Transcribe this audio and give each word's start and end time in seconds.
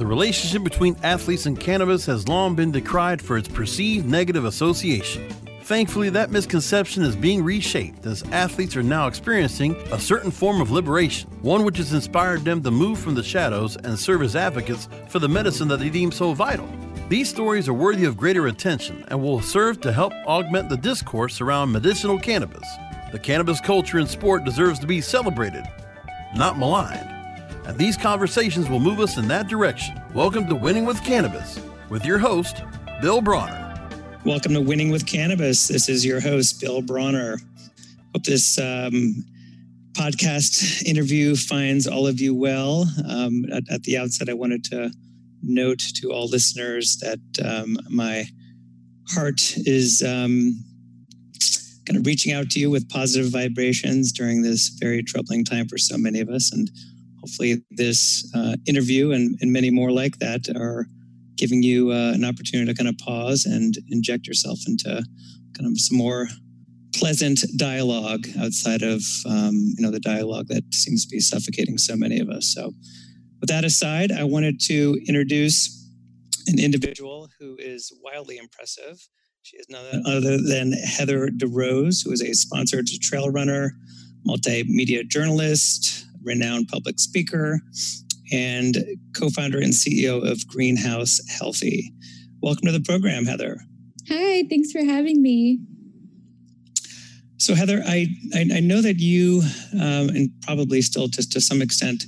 The 0.00 0.06
relationship 0.06 0.64
between 0.64 0.96
athletes 1.02 1.44
and 1.44 1.60
cannabis 1.60 2.06
has 2.06 2.26
long 2.26 2.54
been 2.54 2.72
decried 2.72 3.20
for 3.20 3.36
its 3.36 3.48
perceived 3.48 4.06
negative 4.08 4.46
association. 4.46 5.28
Thankfully, 5.64 6.08
that 6.08 6.30
misconception 6.30 7.02
is 7.02 7.14
being 7.14 7.44
reshaped 7.44 8.06
as 8.06 8.22
athletes 8.32 8.74
are 8.76 8.82
now 8.82 9.08
experiencing 9.08 9.76
a 9.92 10.00
certain 10.00 10.30
form 10.30 10.62
of 10.62 10.70
liberation, 10.70 11.28
one 11.42 11.66
which 11.66 11.76
has 11.76 11.92
inspired 11.92 12.46
them 12.46 12.62
to 12.62 12.70
move 12.70 12.98
from 12.98 13.14
the 13.14 13.22
shadows 13.22 13.76
and 13.76 13.98
serve 13.98 14.22
as 14.22 14.36
advocates 14.36 14.88
for 15.10 15.18
the 15.18 15.28
medicine 15.28 15.68
that 15.68 15.80
they 15.80 15.90
deem 15.90 16.10
so 16.10 16.32
vital. 16.32 16.66
These 17.10 17.28
stories 17.28 17.68
are 17.68 17.74
worthy 17.74 18.06
of 18.06 18.16
greater 18.16 18.46
attention 18.46 19.04
and 19.08 19.22
will 19.22 19.42
serve 19.42 19.82
to 19.82 19.92
help 19.92 20.14
augment 20.24 20.70
the 20.70 20.78
discourse 20.78 21.42
around 21.42 21.72
medicinal 21.72 22.18
cannabis. 22.18 22.66
The 23.12 23.18
cannabis 23.18 23.60
culture 23.60 23.98
in 23.98 24.06
sport 24.06 24.44
deserves 24.44 24.78
to 24.78 24.86
be 24.86 25.02
celebrated, 25.02 25.68
not 26.34 26.58
maligned. 26.58 27.19
And 27.64 27.76
these 27.78 27.96
conversations 27.96 28.68
will 28.68 28.80
move 28.80 29.00
us 29.00 29.16
in 29.16 29.28
that 29.28 29.48
direction. 29.48 30.00
Welcome 30.14 30.48
to 30.48 30.54
Winning 30.54 30.86
with 30.86 31.02
Cannabis 31.04 31.60
with 31.88 32.04
your 32.04 32.18
host, 32.18 32.62
Bill 33.02 33.20
Bronner. 33.20 33.66
Welcome 34.24 34.54
to 34.54 34.60
Winning 34.60 34.90
with 34.90 35.06
Cannabis. 35.06 35.68
This 35.68 35.88
is 35.88 36.04
your 36.04 36.20
host, 36.20 36.60
Bill 36.60 36.80
Bronner. 36.80 37.38
Hope 38.14 38.24
this 38.24 38.58
um, 38.58 39.24
podcast 39.92 40.84
interview 40.84 41.36
finds 41.36 41.86
all 41.86 42.06
of 42.06 42.20
you 42.20 42.34
well. 42.34 42.86
Um, 43.08 43.44
at, 43.52 43.64
at, 43.70 43.82
the 43.82 43.98
outset, 43.98 44.28
I 44.28 44.34
wanted 44.34 44.64
to 44.64 44.90
note 45.42 45.80
to 45.96 46.12
all 46.12 46.28
listeners 46.28 46.96
that 46.98 47.20
um, 47.44 47.76
my 47.88 48.26
heart 49.10 49.40
is 49.56 50.02
um, 50.02 50.64
kind 51.86 51.98
of 51.98 52.06
reaching 52.06 52.32
out 52.32 52.50
to 52.50 52.60
you 52.60 52.70
with 52.70 52.88
positive 52.88 53.30
vibrations 53.30 54.12
during 54.12 54.42
this 54.42 54.68
very 54.68 55.02
troubling 55.02 55.44
time 55.44 55.68
for 55.68 55.76
so 55.76 55.98
many 55.98 56.20
of 56.20 56.28
us. 56.28 56.52
And 56.52 56.70
hopefully, 57.20 57.62
this 57.70 58.30
uh, 58.34 58.56
interview 58.66 59.12
and, 59.12 59.36
and 59.40 59.52
many 59.52 59.70
more 59.70 59.90
like 59.90 60.18
that 60.18 60.48
are 60.56 60.86
giving 61.36 61.62
you 61.62 61.90
uh, 61.90 62.12
an 62.14 62.24
opportunity 62.24 62.70
to 62.70 62.76
kind 62.76 62.88
of 62.88 62.98
pause 62.98 63.46
and 63.46 63.78
inject 63.88 64.26
yourself 64.26 64.58
into 64.66 65.02
kind 65.56 65.66
of 65.66 65.80
some 65.80 65.96
more 65.96 66.28
pleasant 66.94 67.40
dialogue 67.56 68.26
outside 68.38 68.82
of 68.82 69.02
um, 69.26 69.54
you 69.76 69.82
know 69.82 69.90
the 69.90 70.00
dialogue 70.00 70.48
that 70.48 70.62
seems 70.72 71.06
to 71.06 71.10
be 71.10 71.20
suffocating 71.20 71.78
so 71.78 71.96
many 71.96 72.20
of 72.20 72.28
us. 72.28 72.52
So, 72.54 72.72
with 73.40 73.48
that 73.48 73.64
aside, 73.64 74.12
I 74.12 74.24
wanted 74.24 74.60
to 74.66 74.98
introduce 75.06 75.76
an 76.46 76.58
individual 76.58 77.28
who 77.38 77.56
is 77.58 77.92
wildly 78.02 78.36
impressive. 78.36 79.08
She 79.42 79.56
is 79.56 79.66
none 79.70 80.02
other 80.06 80.36
than 80.36 80.72
Heather 80.72 81.28
DeRose, 81.28 82.04
who 82.04 82.12
is 82.12 82.22
a 82.22 82.34
sponsored 82.34 82.86
trail 83.00 83.30
runner, 83.30 83.72
multimedia 84.28 85.08
journalist, 85.08 86.06
renowned 86.22 86.68
public 86.68 86.98
speaker, 86.98 87.60
and 88.32 88.76
co 89.16 89.28
founder 89.30 89.58
and 89.58 89.72
CEO 89.72 90.28
of 90.28 90.46
Greenhouse 90.46 91.20
Healthy. 91.28 91.92
Welcome 92.42 92.66
to 92.66 92.72
the 92.72 92.80
program, 92.80 93.24
Heather. 93.24 93.58
Hi, 94.08 94.44
thanks 94.48 94.72
for 94.72 94.84
having 94.84 95.20
me. 95.20 95.60
So, 97.38 97.54
Heather, 97.54 97.82
I, 97.86 98.06
I, 98.34 98.46
I 98.56 98.60
know 98.60 98.82
that 98.82 98.98
you, 98.98 99.42
um, 99.74 100.10
and 100.10 100.30
probably 100.42 100.82
still 100.82 101.08
just 101.08 101.32
to 101.32 101.40
some 101.40 101.62
extent, 101.62 102.04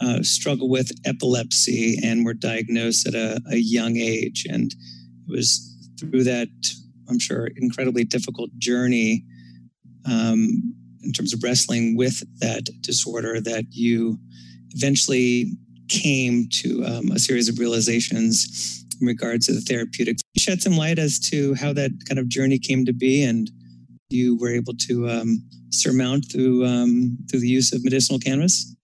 uh, 0.00 0.22
struggle 0.22 0.70
with 0.70 0.90
epilepsy 1.04 1.98
and 2.02 2.24
were 2.24 2.32
diagnosed 2.34 3.06
at 3.06 3.14
a, 3.14 3.40
a 3.50 3.56
young 3.56 3.96
age. 3.98 4.46
And 4.48 4.72
it 4.72 5.30
was 5.30 5.66
through 6.00 6.24
that, 6.24 6.48
I'm 7.08 7.18
sure, 7.18 7.48
incredibly 7.56 8.04
difficult 8.04 8.50
journey 8.58 9.24
um, 10.06 10.74
in 11.02 11.12
terms 11.12 11.32
of 11.32 11.42
wrestling 11.42 11.96
with 11.96 12.22
that 12.40 12.68
disorder 12.80 13.40
that 13.40 13.64
you 13.70 14.18
eventually 14.70 15.52
came 15.88 16.48
to 16.50 16.84
um, 16.84 17.10
a 17.10 17.18
series 17.18 17.48
of 17.48 17.58
realizations 17.58 18.84
in 19.00 19.06
regards 19.06 19.46
to 19.46 19.52
the 19.52 19.60
therapeutics. 19.60 20.22
Shed 20.36 20.62
some 20.62 20.76
light 20.76 20.98
as 20.98 21.18
to 21.30 21.54
how 21.54 21.72
that 21.72 21.90
kind 22.08 22.18
of 22.18 22.28
journey 22.28 22.58
came 22.58 22.84
to 22.84 22.92
be, 22.92 23.24
and 23.24 23.50
you 24.08 24.36
were 24.38 24.50
able 24.50 24.74
to 24.88 25.08
um, 25.08 25.42
surmount 25.70 26.26
through 26.30 26.64
um, 26.64 27.18
through 27.30 27.40
the 27.40 27.48
use 27.48 27.72
of 27.72 27.84
medicinal 27.84 28.18
cannabis. 28.18 28.74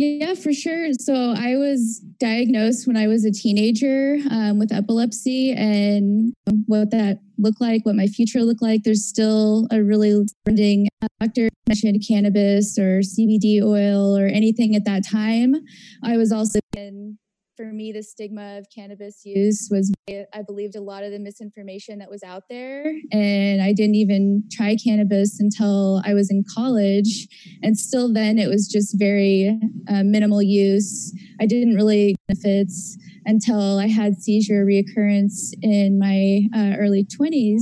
Yeah, 0.00 0.34
for 0.34 0.52
sure. 0.52 0.92
So 0.92 1.34
I 1.36 1.56
was 1.56 1.98
diagnosed 2.20 2.86
when 2.86 2.96
I 2.96 3.08
was 3.08 3.24
a 3.24 3.32
teenager 3.32 4.18
um, 4.30 4.60
with 4.60 4.72
epilepsy, 4.72 5.50
and 5.50 6.32
what 6.66 6.92
that 6.92 7.18
looked 7.36 7.60
like, 7.60 7.84
what 7.84 7.96
my 7.96 8.06
future 8.06 8.42
looked 8.42 8.62
like. 8.62 8.84
There's 8.84 9.04
still 9.04 9.66
a 9.72 9.82
really 9.82 10.24
funding 10.44 10.86
doctor 11.18 11.48
mentioned 11.66 12.00
cannabis 12.06 12.78
or 12.78 13.00
CBD 13.00 13.60
oil 13.60 14.16
or 14.16 14.26
anything 14.26 14.76
at 14.76 14.84
that 14.84 15.02
time. 15.04 15.56
I 16.04 16.16
was 16.16 16.30
also 16.30 16.60
in 16.76 17.18
for 17.58 17.72
me, 17.72 17.90
the 17.90 18.04
stigma 18.04 18.56
of 18.56 18.66
cannabis 18.72 19.22
use 19.24 19.68
was 19.68 19.92
I 20.08 20.42
believed 20.46 20.76
a 20.76 20.80
lot 20.80 21.02
of 21.02 21.10
the 21.10 21.18
misinformation 21.18 21.98
that 21.98 22.08
was 22.08 22.22
out 22.22 22.44
there. 22.48 22.94
And 23.10 23.60
I 23.60 23.72
didn't 23.72 23.96
even 23.96 24.44
try 24.50 24.76
cannabis 24.76 25.40
until 25.40 26.00
I 26.04 26.14
was 26.14 26.30
in 26.30 26.44
college. 26.54 27.26
And 27.62 27.76
still 27.76 28.12
then, 28.12 28.38
it 28.38 28.48
was 28.48 28.68
just 28.68 28.96
very 28.96 29.58
uh, 29.88 30.04
minimal 30.04 30.40
use. 30.40 31.12
I 31.40 31.46
didn't 31.46 31.74
really 31.74 32.14
benefits 32.28 32.96
until 33.28 33.78
I 33.78 33.88
had 33.88 34.16
seizure 34.16 34.64
reoccurrence 34.64 35.52
in 35.62 35.98
my 35.98 36.48
uh, 36.56 36.76
early 36.78 37.04
20s. 37.04 37.60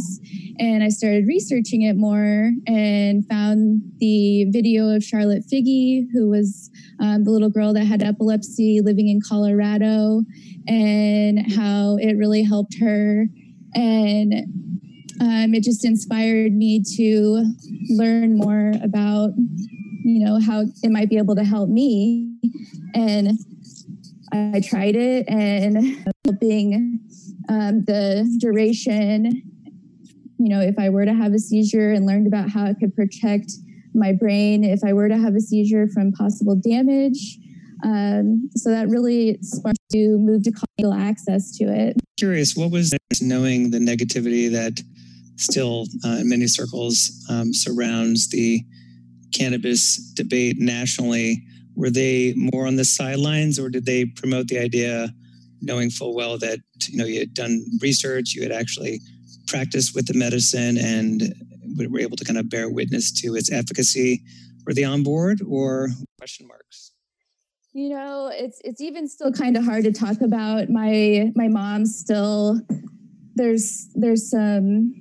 And 0.60 0.84
I 0.84 0.88
started 0.88 1.26
researching 1.26 1.82
it 1.82 1.96
more 1.96 2.52
and 2.68 3.26
found 3.26 3.82
the 3.98 4.44
video 4.50 4.88
of 4.94 5.02
Charlotte 5.02 5.42
Figi, 5.52 6.06
who 6.12 6.30
was 6.30 6.70
um, 7.00 7.24
the 7.24 7.32
little 7.32 7.50
girl 7.50 7.74
that 7.74 7.84
had 7.84 8.00
epilepsy 8.00 8.80
living 8.80 9.08
in 9.08 9.20
Colorado, 9.20 10.22
and 10.68 11.52
how 11.52 11.96
it 12.00 12.14
really 12.14 12.44
helped 12.44 12.78
her. 12.78 13.26
And 13.74 14.32
um, 15.20 15.52
it 15.52 15.64
just 15.64 15.84
inspired 15.84 16.52
me 16.52 16.80
to 16.96 17.44
learn 17.90 18.36
more 18.36 18.72
about, 18.84 19.30
you 20.04 20.24
know, 20.24 20.38
how 20.40 20.60
it 20.60 20.90
might 20.90 21.10
be 21.10 21.18
able 21.18 21.34
to 21.34 21.44
help 21.44 21.68
me. 21.68 22.32
And 22.94 23.36
I 24.32 24.60
tried 24.60 24.96
it 24.96 25.28
and 25.28 26.04
helping 26.24 27.00
um, 27.48 27.84
the 27.84 28.26
duration, 28.38 29.42
you 30.38 30.48
know, 30.48 30.60
if 30.60 30.78
I 30.78 30.88
were 30.88 31.04
to 31.04 31.14
have 31.14 31.32
a 31.32 31.38
seizure 31.38 31.92
and 31.92 32.06
learned 32.06 32.26
about 32.26 32.50
how 32.50 32.66
it 32.66 32.76
could 32.80 32.94
protect 32.94 33.52
my 33.94 34.12
brain 34.12 34.64
if 34.64 34.80
I 34.84 34.92
were 34.92 35.08
to 35.08 35.16
have 35.16 35.34
a 35.34 35.40
seizure 35.40 35.88
from 35.88 36.12
possible 36.12 36.56
damage. 36.56 37.38
Um, 37.84 38.48
so 38.56 38.70
that 38.70 38.88
really 38.88 39.38
sparked 39.42 39.78
to 39.92 40.18
move 40.18 40.42
to 40.44 40.52
legal 40.78 40.94
access 40.94 41.56
to 41.58 41.64
it. 41.64 41.96
Curious, 42.18 42.56
what 42.56 42.70
was 42.70 42.92
knowing 43.20 43.70
the 43.70 43.78
negativity 43.78 44.50
that 44.50 44.80
still 45.36 45.86
uh, 46.04 46.18
in 46.20 46.28
many 46.28 46.46
circles 46.46 47.24
um, 47.30 47.52
surrounds 47.52 48.28
the 48.30 48.64
cannabis 49.32 49.96
debate 50.14 50.56
nationally? 50.58 51.44
Were 51.76 51.90
they 51.90 52.34
more 52.36 52.66
on 52.66 52.76
the 52.76 52.84
sidelines, 52.84 53.58
or 53.58 53.68
did 53.68 53.84
they 53.84 54.06
promote 54.06 54.48
the 54.48 54.58
idea, 54.58 55.12
knowing 55.60 55.90
full 55.90 56.14
well 56.14 56.38
that 56.38 56.58
you 56.88 56.98
know 56.98 57.04
you 57.04 57.20
had 57.20 57.34
done 57.34 57.64
research, 57.80 58.34
you 58.34 58.42
had 58.42 58.52
actually 58.52 59.00
practiced 59.46 59.94
with 59.94 60.06
the 60.06 60.14
medicine, 60.14 60.78
and 60.78 61.34
were 61.76 62.00
able 62.00 62.16
to 62.16 62.24
kind 62.24 62.38
of 62.38 62.48
bear 62.48 62.68
witness 62.70 63.12
to 63.20 63.36
its 63.36 63.52
efficacy? 63.52 64.22
Were 64.66 64.74
they 64.74 64.84
on 64.84 65.02
board, 65.02 65.42
or 65.46 65.90
question 66.18 66.48
marks? 66.48 66.92
You 67.72 67.90
know, 67.90 68.30
it's 68.32 68.58
it's 68.64 68.80
even 68.80 69.06
still 69.06 69.32
kind 69.32 69.56
of 69.56 69.64
hard 69.64 69.84
to 69.84 69.92
talk 69.92 70.22
about. 70.22 70.70
My 70.70 71.30
my 71.36 71.48
mom 71.48 71.84
still 71.84 72.60
there's 73.34 73.88
there's 73.94 74.30
some 74.30 74.94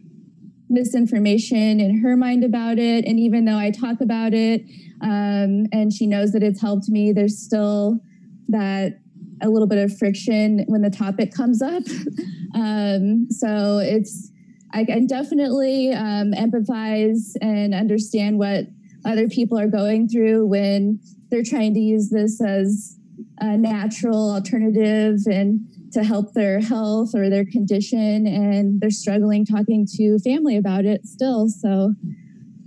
misinformation 0.70 1.80
in 1.80 2.00
her 2.00 2.18
mind 2.18 2.44
about 2.44 2.78
it, 2.78 3.06
and 3.06 3.18
even 3.20 3.46
though 3.46 3.58
I 3.58 3.72
talk 3.72 4.02
about 4.02 4.34
it, 4.34 4.64
um, 5.06 5.68
and 5.72 5.94
she 5.94 6.08
knows 6.08 6.32
that 6.32 6.42
it's 6.42 6.60
helped 6.60 6.90
me. 6.90 7.12
There's 7.12 7.38
still 7.38 8.00
that 8.48 9.00
a 9.42 9.50
little 9.50 9.68
bit 9.68 9.78
of 9.78 9.96
friction 9.98 10.66
when 10.68 10.82
the 10.82 10.90
topic 10.90 11.32
comes 11.32 11.62
up. 11.62 11.84
um, 12.56 13.28
so 13.30 13.78
it's 13.78 14.32
I 14.72 14.84
can 14.84 15.06
definitely 15.06 15.92
um, 15.94 16.34
empathize 16.34 17.34
and 17.40 17.76
understand 17.76 18.40
what 18.40 18.66
other 19.06 19.30
people 19.30 19.60
are 19.60 19.68
going 19.68 20.10
through 20.10 20.48
when 20.48 21.00
they're 21.30 21.44
trying 21.44 21.76
to 21.76 21.80
use 21.80 22.10
this 22.10 22.42
as 22.42 22.98
a 23.38 23.56
natural 23.56 24.32
alternative 24.34 25.20
and 25.28 25.62
to 25.94 26.04
help 26.04 26.34
their 26.34 26.60
health 26.60 27.12
or 27.14 27.30
their 27.30 27.46
condition 27.46 28.26
and 28.28 28.82
they're 28.82 28.90
struggling 28.90 29.46
talking 29.46 29.86
to 29.96 30.18
family 30.20 30.58
about 30.58 30.84
it 30.84 31.06
still 31.06 31.48
so 31.48 31.94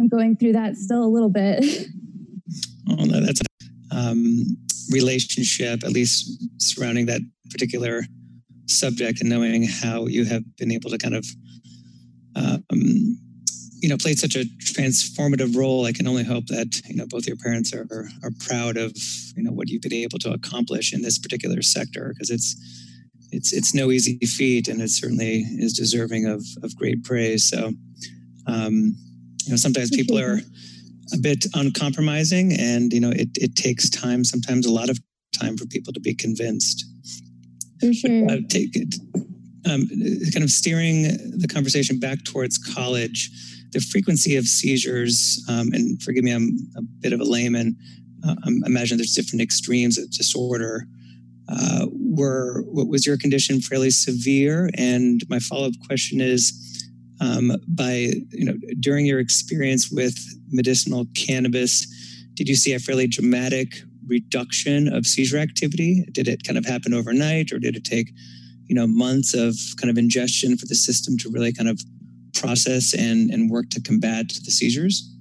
i'm 0.01 0.09
going 0.09 0.37
through 0.37 0.53
that 0.53 0.77
still 0.77 1.05
a 1.05 1.07
little 1.07 1.29
bit 1.29 1.65
Oh, 2.91 3.05
no, 3.05 3.21
that's 3.21 3.41
a 3.41 3.97
um, 3.97 4.57
relationship, 4.91 5.85
at 5.85 5.93
least 5.93 6.43
surrounding 6.61 7.07
that 7.07 7.21
particular 7.51 8.03
subject, 8.67 9.21
and 9.21 9.31
knowing 9.31 9.65
how 9.65 10.07
you 10.07 10.25
have 10.25 10.45
been 10.57 10.73
able 10.73 10.91
to 10.91 10.99
kind 10.99 11.15
of 11.15 11.27
um, 12.37 13.19
you 13.81 13.89
know 13.89 13.97
played 13.97 14.19
such 14.19 14.37
a 14.37 14.45
transformative 14.61 15.57
role. 15.57 15.87
I 15.87 15.93
can 15.93 16.07
only 16.07 16.25
hope 16.25 16.47
that 16.47 16.81
you 16.87 16.97
know 16.97 17.07
both 17.07 17.27
your 17.27 17.37
parents 17.37 17.73
are 17.75 17.87
are 18.23 18.31
proud 18.47 18.77
of 18.77 18.93
you 19.37 19.43
know 19.43 19.53
what 19.53 19.69
you've 19.69 19.83
been 19.83 19.93
able 19.93 20.19
to 20.21 20.33
accomplish 20.33 20.93
in 20.93 21.03
this 21.03 21.19
particular 21.19 21.63
sector 21.63 22.13
because 22.15 22.31
it's 22.31 22.57
it's 23.31 23.53
it's 23.53 23.75
no 23.75 23.91
easy 23.91 24.19
feat, 24.19 24.69
and 24.69 24.81
it 24.81 24.91
certainly 24.91 25.45
is 25.59 25.73
deserving 25.73 26.27
of 26.27 26.45
of 26.63 26.77
great 26.77 27.05
praise. 27.05 27.49
So, 27.49 27.73
um, 28.47 28.97
you 29.45 29.51
know, 29.51 29.57
sometimes 29.57 29.91
people 29.91 30.19
are 30.19 30.41
a 31.13 31.19
bit 31.19 31.47
uncompromising, 31.55 32.53
and 32.53 32.93
you 32.93 33.01
know, 33.01 33.11
it 33.11 33.29
it 33.37 33.57
takes 33.57 33.89
time, 33.89 34.25
sometimes 34.25 34.67
a 34.67 34.73
lot 34.73 34.91
of 34.91 34.99
time 35.39 35.57
for 35.57 35.67
people 35.67 35.93
to 35.93 36.01
be 36.01 36.15
convinced. 36.15 36.85
For 37.81 37.93
sure. 37.93 38.27
But, 38.27 38.39
uh, 38.39 38.41
take 38.49 38.77
it. 38.77 38.95
Um, 39.67 39.87
kind 40.33 40.45
of 40.45 40.51
steering 40.51 41.03
the 41.03 41.49
conversation 41.53 41.99
back 41.99 42.25
towards 42.25 42.57
college, 42.57 43.31
the 43.73 43.81
frequency 43.81 44.37
of 44.37 44.47
seizures, 44.47 45.45
um, 45.49 45.69
and 45.73 46.03
forgive 46.03 46.25
me, 46.25 46.33
I'm 46.33 46.57
a 46.77 46.83
bit 46.83 47.13
of 47.13 47.21
a 47.21 47.25
layman. 47.25 47.77
Uh, 48.27 48.35
I 48.45 48.49
imagine 48.67 48.97
there's 48.97 49.13
different 49.13 49.43
extremes 49.43 49.99
of 49.99 50.11
disorder. 50.11 50.87
Uh, 51.49 51.87
were 51.93 52.63
what 52.63 52.89
was 52.89 53.07
your 53.07 53.17
condition 53.17 53.61
fairly 53.61 53.91
severe? 53.91 54.71
And 54.75 55.23
my 55.29 55.39
follow 55.39 55.69
up 55.69 55.75
question 55.87 56.21
is, 56.21 56.53
um, 57.21 57.53
by 57.67 58.13
you 58.31 58.45
know 58.45 58.55
during 58.81 59.07
your 59.07 59.19
experience 59.19 59.91
with 59.91 60.17
medicinal 60.51 61.07
cannabis, 61.17 61.87
did 62.35 62.49
you 62.49 62.55
see 62.55 62.73
a 62.73 62.79
fairly 62.79 63.07
dramatic 63.07 63.69
reduction 64.07 64.93
of 64.93 65.07
seizure 65.07 65.39
activity? 65.39 66.07
Did 66.13 66.29
it 66.29 66.45
kind 66.45 66.59
of 66.59 66.65
happen 66.65 66.95
overnight, 66.95 67.53
or 67.53 67.59
did 67.59 67.77
it 67.77 67.85
take 67.85 68.11
you 68.67 68.75
know 68.75 68.87
months 68.87 69.35
of 69.35 69.55
kind 69.81 69.91
of 69.91 69.99
ingestion 69.99 70.57
for 70.57 70.67
the 70.67 70.75
system 70.75 71.17
to 71.19 71.31
really 71.31 71.53
kind 71.53 71.69
of 71.69 71.81
process 72.35 72.95
and 72.95 73.31
and 73.31 73.51
work 73.51 73.71
to 73.71 73.81
combat 73.81 74.29
the 74.45 74.51
seizures? 74.51 75.15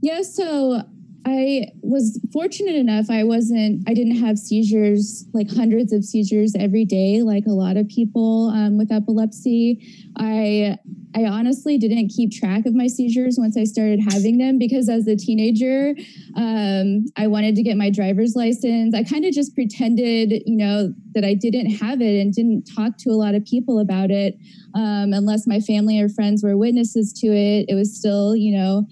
Yeah, 0.00 0.22
so 0.22 0.82
I 1.24 1.66
was 1.82 2.20
fortunate 2.32 2.74
enough 2.74 3.08
I 3.08 3.22
wasn't 3.22 3.88
I 3.88 3.94
didn't 3.94 4.16
have 4.16 4.38
seizures 4.38 5.24
like 5.32 5.50
hundreds 5.54 5.92
of 5.92 6.04
seizures 6.04 6.54
every 6.58 6.84
day 6.84 7.22
like 7.22 7.46
a 7.46 7.52
lot 7.52 7.76
of 7.76 7.86
people 7.88 8.48
um, 8.48 8.76
with 8.76 8.90
epilepsy. 8.90 9.80
I 10.16 10.78
I 11.14 11.24
honestly 11.24 11.78
didn't 11.78 12.08
keep 12.08 12.32
track 12.32 12.66
of 12.66 12.74
my 12.74 12.86
seizures 12.86 13.36
once 13.38 13.56
I 13.56 13.64
started 13.64 14.00
having 14.00 14.38
them 14.38 14.58
because 14.58 14.88
as 14.88 15.06
a 15.06 15.16
teenager 15.16 15.94
um, 16.36 17.06
I 17.16 17.26
wanted 17.26 17.54
to 17.56 17.62
get 17.62 17.76
my 17.76 17.90
driver's 17.90 18.34
license. 18.34 18.94
I 18.94 19.04
kind 19.04 19.24
of 19.24 19.32
just 19.32 19.54
pretended 19.54 20.42
you 20.46 20.56
know 20.56 20.92
that 21.14 21.24
I 21.24 21.34
didn't 21.34 21.70
have 21.76 22.00
it 22.00 22.20
and 22.20 22.32
didn't 22.32 22.64
talk 22.74 22.96
to 22.98 23.10
a 23.10 23.18
lot 23.18 23.34
of 23.34 23.44
people 23.44 23.78
about 23.78 24.10
it 24.10 24.36
um, 24.74 25.12
unless 25.12 25.46
my 25.46 25.60
family 25.60 26.00
or 26.00 26.08
friends 26.08 26.42
were 26.42 26.56
witnesses 26.56 27.12
to 27.20 27.26
it. 27.26 27.66
It 27.68 27.74
was 27.74 27.96
still 27.96 28.34
you 28.34 28.56
know 28.56 28.86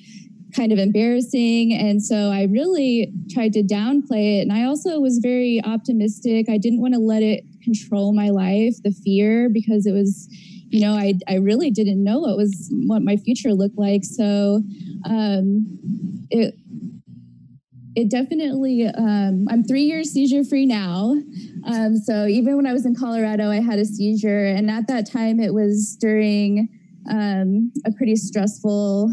kind 0.50 0.72
of 0.72 0.78
embarrassing. 0.78 1.72
And 1.72 2.02
so 2.02 2.30
I 2.30 2.44
really 2.44 3.12
tried 3.30 3.52
to 3.54 3.62
downplay 3.62 4.38
it. 4.38 4.42
And 4.42 4.52
I 4.52 4.64
also 4.64 5.00
was 5.00 5.18
very 5.18 5.60
optimistic. 5.64 6.48
I 6.48 6.58
didn't 6.58 6.80
want 6.80 6.94
to 6.94 7.00
let 7.00 7.22
it 7.22 7.44
control 7.62 8.12
my 8.12 8.30
life, 8.30 8.74
the 8.82 8.92
fear, 8.92 9.48
because 9.48 9.86
it 9.86 9.92
was, 9.92 10.28
you 10.70 10.80
know, 10.80 10.92
I, 10.92 11.14
I 11.28 11.34
really 11.34 11.70
didn't 11.70 12.02
know 12.02 12.20
what 12.20 12.36
was 12.36 12.72
what 12.86 13.02
my 13.02 13.16
future 13.16 13.52
looked 13.52 13.78
like. 13.78 14.04
So 14.04 14.62
um, 15.04 15.66
it 16.30 16.54
it 17.96 18.08
definitely 18.08 18.86
um, 18.86 19.46
i'm 19.50 19.64
three 19.64 19.82
years 19.82 20.12
seizure 20.12 20.44
free 20.44 20.64
now 20.64 21.16
um, 21.66 21.96
so 21.96 22.24
even 22.26 22.54
when 22.54 22.64
i 22.64 22.72
was 22.72 22.86
in 22.86 22.94
colorado 22.94 23.50
i 23.50 23.60
had 23.60 23.80
a 23.80 23.84
seizure 23.84 24.46
and 24.46 24.70
at 24.70 24.86
that 24.86 25.10
time 25.10 25.40
it 25.40 25.52
was 25.52 25.96
during 26.00 26.68
um, 27.10 27.72
a 27.84 27.90
pretty 27.90 28.14
stressful 28.14 29.12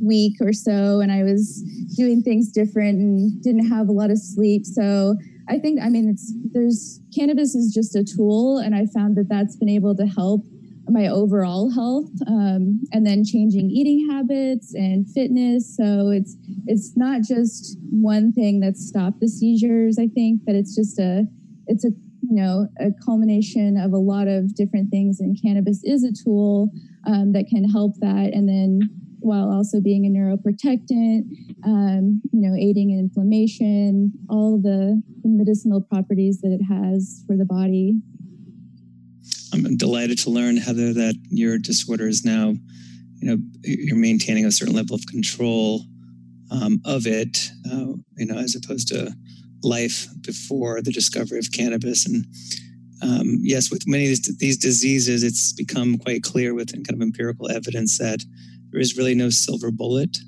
week 0.00 0.36
or 0.40 0.52
so 0.52 1.00
and 1.00 1.12
I 1.12 1.22
was 1.22 1.62
doing 1.96 2.22
things 2.22 2.50
different 2.50 2.98
and 2.98 3.42
didn't 3.42 3.68
have 3.68 3.88
a 3.88 3.92
lot 3.92 4.10
of 4.10 4.18
sleep. 4.18 4.64
So 4.64 5.16
I 5.48 5.58
think, 5.58 5.80
I 5.82 5.88
mean, 5.88 6.08
it's 6.08 6.32
there's 6.52 7.00
cannabis 7.14 7.54
is 7.54 7.72
just 7.74 7.96
a 7.96 8.04
tool, 8.04 8.58
and 8.58 8.74
I 8.74 8.86
found 8.86 9.16
that 9.16 9.28
that's 9.28 9.56
been 9.56 9.68
able 9.68 9.94
to 9.96 10.06
help 10.06 10.44
my 10.90 11.06
overall 11.06 11.70
health 11.70 12.10
um, 12.26 12.80
and 12.92 13.06
then 13.06 13.24
changing 13.24 13.70
eating 13.70 14.08
habits 14.10 14.74
and 14.74 15.08
fitness 15.10 15.76
so 15.76 16.10
it's 16.10 16.36
it's 16.66 16.96
not 16.96 17.22
just 17.22 17.78
one 17.90 18.32
thing 18.32 18.60
that 18.60 18.76
stopped 18.76 19.20
the 19.20 19.28
seizures 19.28 19.98
i 19.98 20.06
think 20.08 20.44
that 20.44 20.54
it's 20.54 20.74
just 20.74 20.98
a 20.98 21.24
it's 21.66 21.84
a 21.84 21.90
you 22.22 22.36
know 22.36 22.66
a 22.78 22.90
culmination 23.04 23.76
of 23.76 23.92
a 23.92 23.98
lot 23.98 24.28
of 24.28 24.54
different 24.54 24.90
things 24.90 25.20
and 25.20 25.38
cannabis 25.42 25.82
is 25.84 26.04
a 26.04 26.12
tool 26.12 26.70
um, 27.06 27.32
that 27.32 27.46
can 27.48 27.68
help 27.68 27.94
that 28.00 28.30
and 28.32 28.48
then 28.48 28.80
while 29.20 29.50
also 29.50 29.80
being 29.80 30.06
a 30.06 30.08
neuroprotectant, 30.08 31.24
um, 31.64 32.20
you 32.32 32.40
know, 32.40 32.54
aiding 32.56 32.90
in 32.90 32.98
inflammation, 32.98 34.12
all 34.28 34.60
the 34.60 35.00
medicinal 35.24 35.80
properties 35.80 36.40
that 36.40 36.52
it 36.52 36.64
has 36.64 37.22
for 37.26 37.36
the 37.36 37.44
body. 37.44 37.94
I'm 39.52 39.76
delighted 39.76 40.18
to 40.20 40.30
learn, 40.30 40.56
Heather, 40.56 40.92
that 40.92 41.14
your 41.28 41.58
disorder 41.58 42.06
is 42.06 42.24
now, 42.24 42.54
you 43.16 43.28
know, 43.28 43.38
you're 43.62 43.96
maintaining 43.96 44.44
a 44.44 44.52
certain 44.52 44.74
level 44.74 44.94
of 44.94 45.06
control 45.06 45.84
um, 46.50 46.80
of 46.84 47.06
it, 47.06 47.50
uh, 47.70 47.94
you 48.16 48.26
know, 48.26 48.38
as 48.38 48.54
opposed 48.54 48.88
to 48.88 49.12
life 49.62 50.06
before 50.22 50.82
the 50.82 50.92
discovery 50.92 51.38
of 51.38 51.52
cannabis. 51.52 52.06
And 52.06 52.24
um, 53.02 53.38
yes, 53.42 53.70
with 53.70 53.86
many 53.86 54.12
of 54.12 54.38
these, 54.38 54.58
diseases, 54.58 55.22
it's 55.22 55.52
become 55.52 55.98
quite 55.98 56.22
clear 56.22 56.54
with 56.54 56.72
kind 56.72 56.94
of 56.94 57.02
empirical 57.02 57.50
evidence 57.50 57.98
that 57.98 58.24
there 58.70 58.80
is 58.80 58.96
really 58.96 59.14
no 59.14 59.30
silver 59.30 59.70
bullet. 59.70 60.18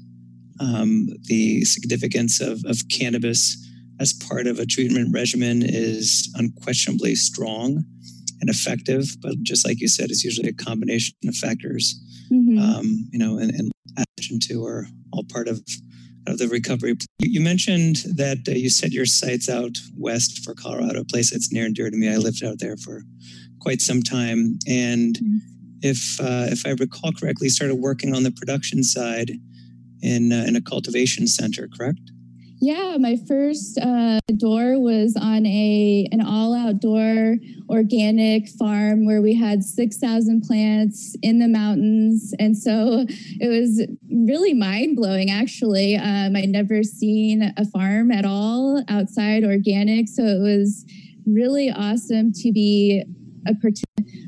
Um, 0.61 1.09
the 1.23 1.65
significance 1.65 2.41
of, 2.41 2.63
of 2.67 2.89
cannabis 2.91 3.57
as 4.01 4.13
part 4.13 4.47
of 4.47 4.59
a 4.59 4.67
treatment 4.67 5.13
regimen 5.13 5.63
is 5.63 6.33
unquestionably 6.37 7.15
strong 7.15 7.85
and 8.43 8.51
effective, 8.51 9.17
but 9.23 9.43
just 9.43 9.67
like 9.67 9.81
you 9.81 9.89
said, 9.89 10.11
it's 10.11 10.25
usually 10.25 10.49
a 10.49 10.53
combination 10.53 11.15
of 11.27 11.35
factors, 11.37 11.99
mm-hmm. 12.31 12.59
um, 12.59 13.09
you 13.11 13.19
know, 13.19 13.39
and, 13.39 13.51
and 13.55 13.73
addition 13.97 14.39
to 14.41 14.67
are 14.67 14.87
all 15.13 15.25
part 15.33 15.49
of, 15.49 15.63
of 16.27 16.37
the 16.37 16.49
recovery. 16.49 16.95
You, 17.19 17.41
mentioned 17.41 17.97
that 18.17 18.39
uh, 18.47 18.53
you 18.53 18.69
set 18.69 18.93
your 18.93 19.07
sights 19.07 19.49
out 19.49 19.79
west 19.97 20.45
for 20.45 20.55
Colorado, 20.55 21.01
a 21.01 21.05
place 21.05 21.31
that's 21.31 21.51
near 21.51 21.65
and 21.65 21.75
dear 21.75 21.91
to 21.91 21.97
me. 21.97 22.13
I 22.13 22.17
lived 22.17 22.45
out 22.45 22.59
there 22.59 22.77
for 22.77 23.03
quite 23.61 23.81
some 23.81 24.03
time, 24.03 24.59
and 24.69 25.17
mm-hmm 25.17 25.39
if 25.83 26.21
uh, 26.21 26.47
if 26.49 26.67
I 26.67 26.71
recall 26.71 27.13
correctly, 27.13 27.49
started 27.49 27.75
working 27.75 28.15
on 28.15 28.23
the 28.23 28.31
production 28.31 28.83
side 28.83 29.33
in 30.01 30.33
uh, 30.33 30.45
in 30.47 30.57
a 30.57 30.63
cultivation 30.63 31.27
center. 31.27 31.69
Correct? 31.77 32.01
Yeah, 32.65 32.97
my 32.97 33.17
first 33.27 33.77
uh, 33.77 34.21
door 34.37 34.79
was 34.79 35.17
on 35.21 35.45
a 35.47 36.07
an 36.13 36.21
all 36.21 36.55
outdoor 36.55 37.39
organic 37.69 38.49
farm 38.51 39.05
where 39.05 39.21
we 39.21 39.35
had 39.35 39.65
six 39.65 39.99
thousand 39.99 40.43
plants 40.43 41.17
in 41.23 41.41
the 41.41 41.49
mountains, 41.49 42.33
and 42.39 42.57
so 42.57 43.05
it 43.41 43.49
was 43.49 43.85
really 44.09 44.55
mind 44.55 44.95
blowing. 44.95 45.29
Actually, 45.29 45.97
um, 45.97 46.37
I'd 46.37 46.51
never 46.51 46.85
seen 46.85 47.53
a 47.57 47.67
farm 47.67 48.13
at 48.13 48.25
all 48.25 48.85
outside 48.89 49.43
organic, 49.43 50.07
so 50.07 50.23
it 50.23 50.41
was 50.41 50.85
really 51.27 51.69
awesome 51.69 52.31
to 52.33 52.53
be 52.53 53.03
a 53.45 53.55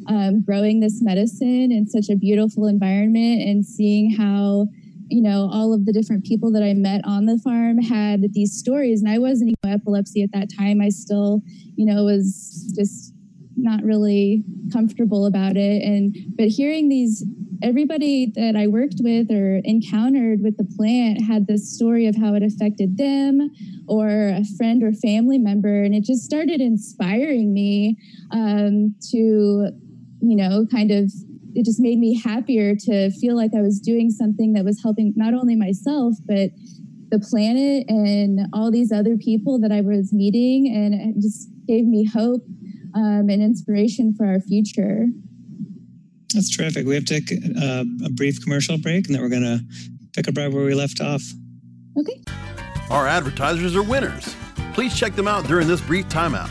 um, 0.08 0.42
growing 0.42 0.80
this 0.80 1.00
medicine 1.00 1.70
in 1.70 1.86
such 1.86 2.08
a 2.10 2.16
beautiful 2.16 2.66
environment 2.66 3.42
and 3.42 3.64
seeing 3.64 4.10
how 4.10 4.66
you 5.08 5.22
know 5.22 5.48
all 5.52 5.72
of 5.72 5.86
the 5.86 5.92
different 5.92 6.24
people 6.24 6.50
that 6.52 6.62
i 6.62 6.72
met 6.72 7.00
on 7.04 7.26
the 7.26 7.38
farm 7.38 7.78
had 7.78 8.32
these 8.32 8.56
stories 8.56 9.02
and 9.02 9.10
i 9.10 9.18
wasn't 9.18 9.54
epilepsy 9.74 10.22
at 10.22 10.32
that 10.32 10.48
time. 10.56 10.80
I 10.80 10.88
still 10.88 11.42
you 11.76 11.86
know 11.86 12.04
was 12.04 12.72
just 12.76 13.12
not 13.56 13.84
really 13.84 14.42
comfortable 14.72 15.26
about 15.26 15.56
it. 15.56 15.82
And 15.82 16.16
but 16.36 16.48
hearing 16.48 16.88
these 16.88 17.24
everybody 17.62 18.32
that 18.34 18.56
i 18.56 18.66
worked 18.66 18.96
with 18.98 19.30
or 19.30 19.60
encountered 19.64 20.40
with 20.42 20.56
the 20.56 20.64
plant 20.76 21.22
had 21.22 21.46
this 21.46 21.72
story 21.72 22.06
of 22.06 22.16
how 22.16 22.34
it 22.34 22.42
affected 22.42 22.98
them 22.98 23.48
or 23.88 24.08
a 24.08 24.44
friend 24.58 24.82
or 24.82 24.92
family 24.92 25.38
member 25.38 25.82
and 25.82 25.94
it 25.94 26.02
just 26.02 26.24
started 26.24 26.60
inspiring 26.60 27.54
me 27.54 27.96
um, 28.32 28.94
to 29.00 29.70
you 30.24 30.36
know, 30.36 30.66
kind 30.70 30.90
of 30.90 31.12
it 31.54 31.64
just 31.64 31.80
made 31.80 31.98
me 31.98 32.20
happier 32.20 32.74
to 32.74 33.10
feel 33.10 33.36
like 33.36 33.52
I 33.56 33.62
was 33.62 33.80
doing 33.80 34.10
something 34.10 34.52
that 34.54 34.64
was 34.64 34.82
helping 34.82 35.12
not 35.16 35.34
only 35.34 35.56
myself, 35.56 36.14
but 36.26 36.50
the 37.10 37.20
planet 37.20 37.84
and 37.88 38.48
all 38.52 38.70
these 38.70 38.90
other 38.90 39.16
people 39.16 39.60
that 39.60 39.70
I 39.70 39.80
was 39.80 40.12
meeting. 40.12 40.72
And 40.74 40.94
it 40.94 41.20
just 41.20 41.48
gave 41.66 41.86
me 41.86 42.04
hope 42.04 42.42
um, 42.94 43.28
and 43.28 43.42
inspiration 43.42 44.14
for 44.16 44.26
our 44.26 44.40
future. 44.40 45.06
That's 46.34 46.54
terrific. 46.54 46.86
We 46.86 46.94
have 46.94 47.04
to 47.04 47.20
take 47.20 47.32
uh, 47.56 47.84
a 48.04 48.10
brief 48.10 48.42
commercial 48.42 48.78
break 48.78 49.06
and 49.06 49.14
then 49.14 49.22
we're 49.22 49.28
going 49.28 49.42
to 49.42 49.60
pick 50.12 50.28
up 50.28 50.36
right 50.36 50.52
where 50.52 50.64
we 50.64 50.74
left 50.74 51.00
off. 51.00 51.22
Okay. 51.96 52.20
Our 52.90 53.06
advertisers 53.06 53.76
are 53.76 53.82
winners. 53.82 54.34
Please 54.72 54.96
check 54.96 55.14
them 55.14 55.28
out 55.28 55.46
during 55.46 55.68
this 55.68 55.80
brief 55.80 56.08
timeout. 56.08 56.50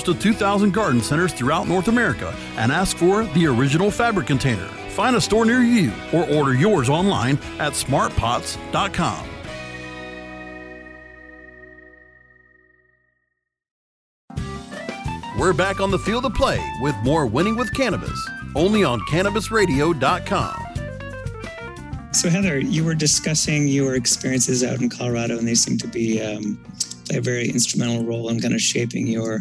to 0.00 0.14
2,000 0.14 0.72
garden 0.72 1.00
centers 1.00 1.32
throughout 1.32 1.68
North 1.68 1.88
America 1.88 2.34
and 2.56 2.70
ask 2.70 2.96
for 2.96 3.24
the 3.24 3.46
original 3.46 3.90
fabric 3.90 4.26
container. 4.26 4.68
Find 4.90 5.16
a 5.16 5.20
store 5.20 5.44
near 5.44 5.62
you 5.62 5.92
or 6.12 6.28
order 6.30 6.54
yours 6.54 6.88
online 6.88 7.38
at 7.58 7.72
smartpots.com. 7.72 9.28
We're 15.38 15.52
back 15.52 15.80
on 15.80 15.90
the 15.90 15.98
field 15.98 16.24
of 16.24 16.34
play 16.34 16.64
with 16.80 16.94
more 17.02 17.26
Winning 17.26 17.56
with 17.56 17.74
Cannabis, 17.74 18.30
only 18.54 18.84
on 18.84 19.00
CannabisRadio.com. 19.00 20.62
So, 22.12 22.28
Heather, 22.28 22.60
you 22.60 22.84
were 22.84 22.94
discussing 22.94 23.66
your 23.66 23.96
experiences 23.96 24.62
out 24.62 24.80
in 24.80 24.88
Colorado, 24.88 25.38
and 25.38 25.48
they 25.48 25.54
seem 25.54 25.78
to 25.78 25.88
be 25.88 26.22
um, 26.22 26.62
play 27.06 27.18
a 27.18 27.20
very 27.22 27.48
instrumental 27.48 28.04
role 28.04 28.28
in 28.28 28.40
kind 28.40 28.54
of 28.54 28.60
shaping 28.60 29.06
your 29.06 29.40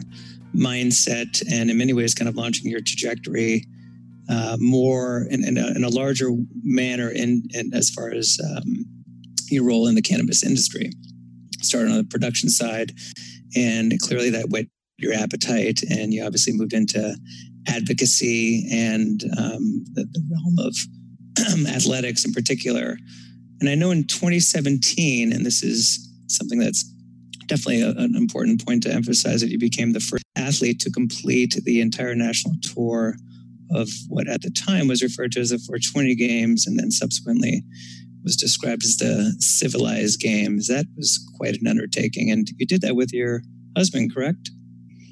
mindset 0.55 1.43
and, 1.51 1.69
in 1.69 1.77
many 1.77 1.93
ways, 1.93 2.13
kind 2.13 2.29
of 2.29 2.35
launching 2.35 2.69
your 2.69 2.81
trajectory 2.81 3.65
uh, 4.29 4.57
more 4.59 5.27
in, 5.29 5.43
in, 5.43 5.57
a, 5.57 5.67
in, 5.75 5.83
a, 5.83 5.89
larger 5.89 6.29
manner 6.63 7.09
in, 7.09 7.43
in 7.51 7.73
as 7.73 7.89
far 7.89 8.11
as 8.11 8.39
um, 8.55 8.85
your 9.49 9.65
role 9.65 9.87
in 9.87 9.95
the 9.95 10.01
cannabis 10.01 10.43
industry. 10.43 10.91
Started 11.61 11.91
on 11.91 11.97
the 11.97 12.03
production 12.03 12.49
side, 12.49 12.93
and 13.55 13.99
clearly 13.99 14.29
that 14.29 14.49
whet 14.49 14.67
your 14.97 15.13
appetite, 15.13 15.81
and 15.89 16.13
you 16.13 16.23
obviously 16.23 16.53
moved 16.53 16.73
into 16.73 17.15
advocacy 17.67 18.67
and 18.71 19.23
um, 19.37 19.83
the, 19.93 20.05
the 20.11 20.23
realm 20.31 20.57
of 20.59 21.67
athletics 21.75 22.25
in 22.25 22.33
particular. 22.33 22.97
And 23.59 23.69
I 23.69 23.75
know 23.75 23.91
in 23.91 24.05
2017, 24.05 25.31
and 25.31 25.45
this 25.45 25.61
is 25.61 26.09
something 26.27 26.59
that's 26.59 26.90
definitely 27.51 27.81
a, 27.81 27.89
an 27.89 28.15
important 28.15 28.65
point 28.65 28.81
to 28.83 28.93
emphasize, 28.93 29.41
that 29.41 29.49
you 29.49 29.59
became 29.59 29.91
the 29.91 29.99
first 29.99 30.23
athlete 30.37 30.79
to 30.79 30.89
complete 30.89 31.59
the 31.65 31.81
entire 31.81 32.15
national 32.15 32.55
tour 32.61 33.15
of 33.71 33.89
what 34.07 34.29
at 34.29 34.41
the 34.41 34.51
time 34.51 34.87
was 34.87 35.03
referred 35.03 35.33
to 35.33 35.41
as 35.41 35.49
the 35.49 35.57
420 35.57 36.15
Games, 36.15 36.65
and 36.65 36.79
then 36.79 36.91
subsequently 36.91 37.61
was 38.23 38.37
described 38.37 38.83
as 38.83 38.97
the 38.97 39.35
civilized 39.39 40.19
games. 40.19 40.67
That 40.67 40.85
was 40.95 41.19
quite 41.37 41.59
an 41.59 41.67
undertaking. 41.67 42.31
And 42.31 42.47
you 42.57 42.65
did 42.65 42.81
that 42.81 42.95
with 42.95 43.11
your 43.11 43.41
husband, 43.75 44.13
correct? 44.13 44.51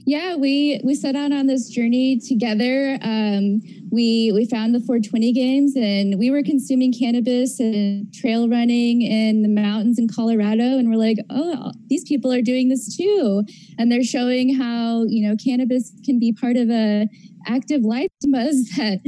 Yeah, 0.05 0.35
we 0.35 0.79
we 0.83 0.95
set 0.95 1.15
out 1.15 1.31
on 1.31 1.47
this 1.47 1.69
journey 1.69 2.19
together. 2.19 2.97
Um, 3.01 3.61
we 3.91 4.31
we 4.33 4.45
found 4.45 4.75
the 4.75 4.79
420 4.79 5.31
games, 5.33 5.75
and 5.75 6.19
we 6.19 6.31
were 6.31 6.43
consuming 6.43 6.93
cannabis 6.93 7.59
and 7.59 8.13
trail 8.13 8.49
running 8.49 9.01
in 9.01 9.41
the 9.41 9.49
mountains 9.49 9.97
in 9.97 10.07
Colorado, 10.07 10.77
and 10.77 10.89
we're 10.89 10.97
like, 10.97 11.17
oh, 11.29 11.71
these 11.87 12.03
people 12.03 12.31
are 12.31 12.41
doing 12.41 12.69
this 12.69 12.95
too, 12.95 13.43
and 13.77 13.91
they're 13.91 14.03
showing 14.03 14.55
how 14.55 15.05
you 15.07 15.27
know 15.27 15.35
cannabis 15.35 15.91
can 16.05 16.19
be 16.19 16.31
part 16.31 16.55
of 16.55 16.69
a 16.69 17.07
active 17.47 17.81
life 17.81 18.11
that 18.21 18.99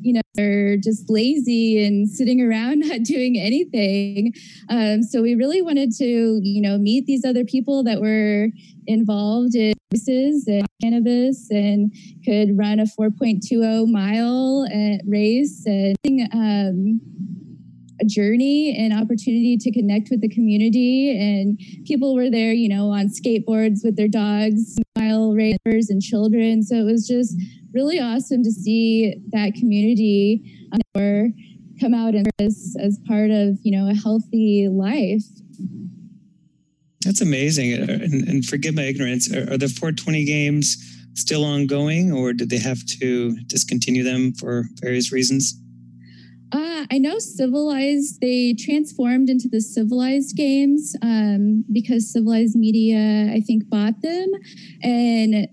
you 0.00 0.14
know 0.14 0.20
are 0.38 0.76
just 0.76 1.10
lazy 1.10 1.84
and 1.84 2.08
sitting 2.08 2.40
around 2.40 2.80
not 2.86 3.02
doing 3.02 3.38
anything. 3.38 4.32
Um, 4.68 5.02
so 5.02 5.22
we 5.22 5.34
really 5.34 5.62
wanted 5.62 5.92
to 5.98 6.40
you 6.42 6.62
know 6.62 6.78
meet 6.78 7.06
these 7.06 7.24
other 7.24 7.44
people 7.44 7.84
that 7.84 8.00
were 8.00 8.48
involved 8.86 9.54
in 9.54 9.74
races 9.92 10.46
and 10.46 10.66
cannabis 10.82 11.50
and 11.50 11.92
could 12.24 12.56
run 12.56 12.80
a 12.80 12.84
4.20 12.84 13.90
mile 13.90 14.66
uh, 14.72 14.98
race 15.06 15.64
and 15.66 15.96
um, 16.32 17.00
a 18.00 18.04
journey 18.04 18.74
and 18.76 18.92
opportunity 18.92 19.56
to 19.58 19.70
connect 19.70 20.08
with 20.10 20.20
the 20.22 20.28
community. 20.28 21.10
And 21.10 21.58
people 21.86 22.14
were 22.14 22.30
there 22.30 22.52
you 22.52 22.68
know 22.68 22.90
on 22.90 23.08
skateboards 23.08 23.80
with 23.84 23.96
their 23.96 24.08
dogs 24.08 24.76
mile 24.96 25.32
racers 25.32 25.90
and 25.90 26.00
children. 26.02 26.62
So 26.62 26.76
it 26.76 26.84
was 26.84 27.06
just 27.06 27.34
really 27.72 27.98
awesome 28.00 28.42
to 28.42 28.50
see 28.50 29.14
that 29.32 29.54
community 29.54 30.68
um, 30.96 31.34
come 31.80 31.94
out 31.94 32.14
and 32.14 32.28
as, 32.38 32.76
as 32.80 32.98
part 33.06 33.30
of 33.30 33.58
you 33.62 33.72
know 33.72 33.88
a 33.88 33.94
healthy 33.94 34.68
life. 34.70 35.24
That's 37.04 37.22
amazing. 37.22 37.72
And, 37.72 38.28
and 38.28 38.44
forgive 38.44 38.74
my 38.74 38.82
ignorance. 38.82 39.32
Are, 39.32 39.54
are 39.54 39.58
the 39.58 39.68
420 39.68 40.24
games 40.24 40.76
still 41.14 41.44
ongoing 41.44 42.12
or 42.12 42.32
did 42.32 42.50
they 42.50 42.58
have 42.58 42.84
to 43.00 43.36
discontinue 43.46 44.04
them 44.04 44.32
for 44.34 44.64
various 44.80 45.10
reasons? 45.10 45.58
Uh, 46.52 46.84
I 46.90 46.98
know 46.98 47.18
Civilized, 47.18 48.20
they 48.20 48.54
transformed 48.54 49.30
into 49.30 49.48
the 49.48 49.60
Civilized 49.60 50.36
games 50.36 50.96
um, 51.00 51.64
because 51.72 52.12
Civilized 52.12 52.56
Media, 52.56 53.32
I 53.32 53.40
think, 53.40 53.68
bought 53.68 54.02
them. 54.02 54.28
And 54.82 55.48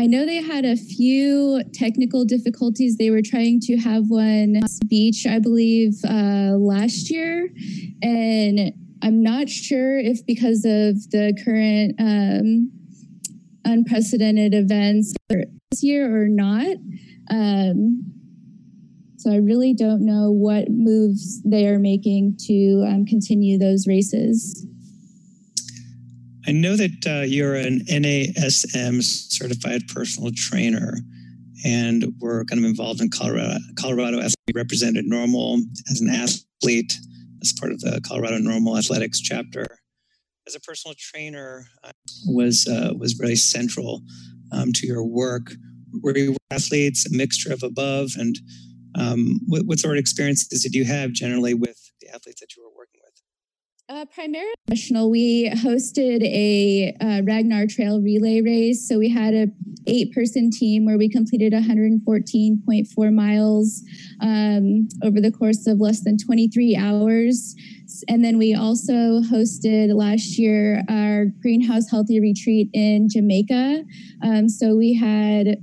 I 0.00 0.06
know 0.06 0.24
they 0.24 0.40
had 0.40 0.64
a 0.64 0.76
few 0.76 1.62
technical 1.74 2.24
difficulties. 2.24 2.96
They 2.96 3.10
were 3.10 3.20
trying 3.20 3.60
to 3.64 3.76
have 3.76 4.04
one 4.08 4.66
speech, 4.66 5.26
I 5.26 5.38
believe, 5.38 5.92
uh, 6.08 6.56
last 6.56 7.10
year. 7.10 7.50
And 8.02 8.72
I'm 9.02 9.22
not 9.22 9.50
sure 9.50 9.98
if 9.98 10.24
because 10.24 10.64
of 10.64 11.10
the 11.10 11.36
current 11.44 11.96
um, 11.98 12.72
unprecedented 13.66 14.54
events 14.54 15.12
this 15.28 15.82
year 15.82 16.22
or 16.22 16.28
not. 16.28 16.78
Um, 17.30 18.02
so 19.18 19.30
I 19.30 19.36
really 19.36 19.74
don't 19.74 20.06
know 20.06 20.30
what 20.30 20.70
moves 20.70 21.42
they 21.42 21.66
are 21.66 21.78
making 21.78 22.38
to 22.46 22.86
um, 22.88 23.04
continue 23.04 23.58
those 23.58 23.86
races. 23.86 24.66
I 26.46 26.52
know 26.52 26.76
that 26.76 27.06
uh, 27.06 27.24
you're 27.26 27.54
an 27.54 27.80
NASM 27.80 29.02
certified 29.02 29.82
personal 29.88 30.30
trainer, 30.34 30.96
and 31.64 32.14
we're 32.18 32.44
kind 32.46 32.58
of 32.58 32.68
involved 32.68 33.02
in 33.02 33.10
Colorado. 33.10 33.58
Colorado 33.78 34.18
we 34.18 34.52
represented 34.54 35.04
NORML 35.04 35.60
as 35.90 36.00
an 36.00 36.08
athlete 36.08 36.94
as 37.42 37.52
part 37.52 37.72
of 37.72 37.80
the 37.80 38.00
Colorado 38.06 38.38
NORML 38.38 38.78
Athletics 38.78 39.20
chapter. 39.20 39.66
as 40.46 40.54
a 40.54 40.60
personal 40.60 40.94
trainer 40.98 41.66
uh, 41.84 41.92
was 42.26 42.66
uh, 42.66 42.94
was 42.96 43.18
really 43.18 43.36
central 43.36 44.00
um, 44.52 44.72
to 44.72 44.86
your 44.86 45.04
work. 45.04 45.52
Were 46.02 46.16
you 46.16 46.36
athletes 46.50 47.06
a 47.06 47.14
mixture 47.14 47.52
of 47.52 47.62
above, 47.62 48.12
and 48.16 48.38
um, 48.98 49.40
what, 49.46 49.66
what 49.66 49.78
sort 49.78 49.96
of 49.96 50.00
experiences 50.00 50.62
did 50.62 50.74
you 50.74 50.86
have 50.86 51.12
generally 51.12 51.52
with 51.52 51.92
the 52.00 52.08
athletes 52.08 52.40
that 52.40 52.56
you 52.56 52.62
were? 52.62 52.69
Uh, 53.90 54.04
primarily 54.04 54.54
professional. 54.68 55.10
We 55.10 55.50
hosted 55.50 56.22
a 56.22 56.94
uh, 57.00 57.22
Ragnar 57.24 57.66
Trail 57.66 58.00
relay 58.00 58.40
race. 58.40 58.88
So 58.88 58.98
we 58.98 59.08
had 59.08 59.34
a 59.34 59.48
eight 59.88 60.12
person 60.12 60.48
team 60.48 60.84
where 60.84 60.96
we 60.96 61.08
completed 61.08 61.52
114.4 61.52 63.12
miles 63.12 63.82
um, 64.20 64.88
over 65.02 65.20
the 65.20 65.32
course 65.32 65.66
of 65.66 65.80
less 65.80 66.04
than 66.04 66.18
23 66.18 66.76
hours. 66.76 67.56
And 68.06 68.24
then 68.24 68.38
we 68.38 68.54
also 68.54 69.22
hosted 69.22 69.92
last 69.92 70.38
year 70.38 70.84
our 70.88 71.24
greenhouse 71.42 71.90
healthy 71.90 72.20
retreat 72.20 72.70
in 72.72 73.08
Jamaica. 73.10 73.82
Um, 74.22 74.48
so 74.48 74.76
we 74.76 74.94
had 74.94 75.58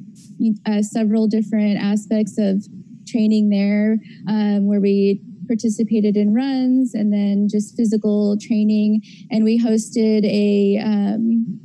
uh, 0.66 0.82
several 0.82 1.28
different 1.28 1.78
aspects 1.80 2.38
of 2.38 2.66
training 3.08 3.48
there 3.52 4.00
um, 4.28 4.68
where 4.68 4.82
we 4.82 5.22
participated 5.48 6.16
in 6.18 6.34
runs 6.34 6.94
and 6.94 7.12
then 7.12 7.48
just 7.50 7.76
physical 7.76 8.38
training. 8.40 9.02
And 9.32 9.44
we 9.44 9.60
hosted 9.60 10.26
a 10.26 10.80
um, 10.84 11.60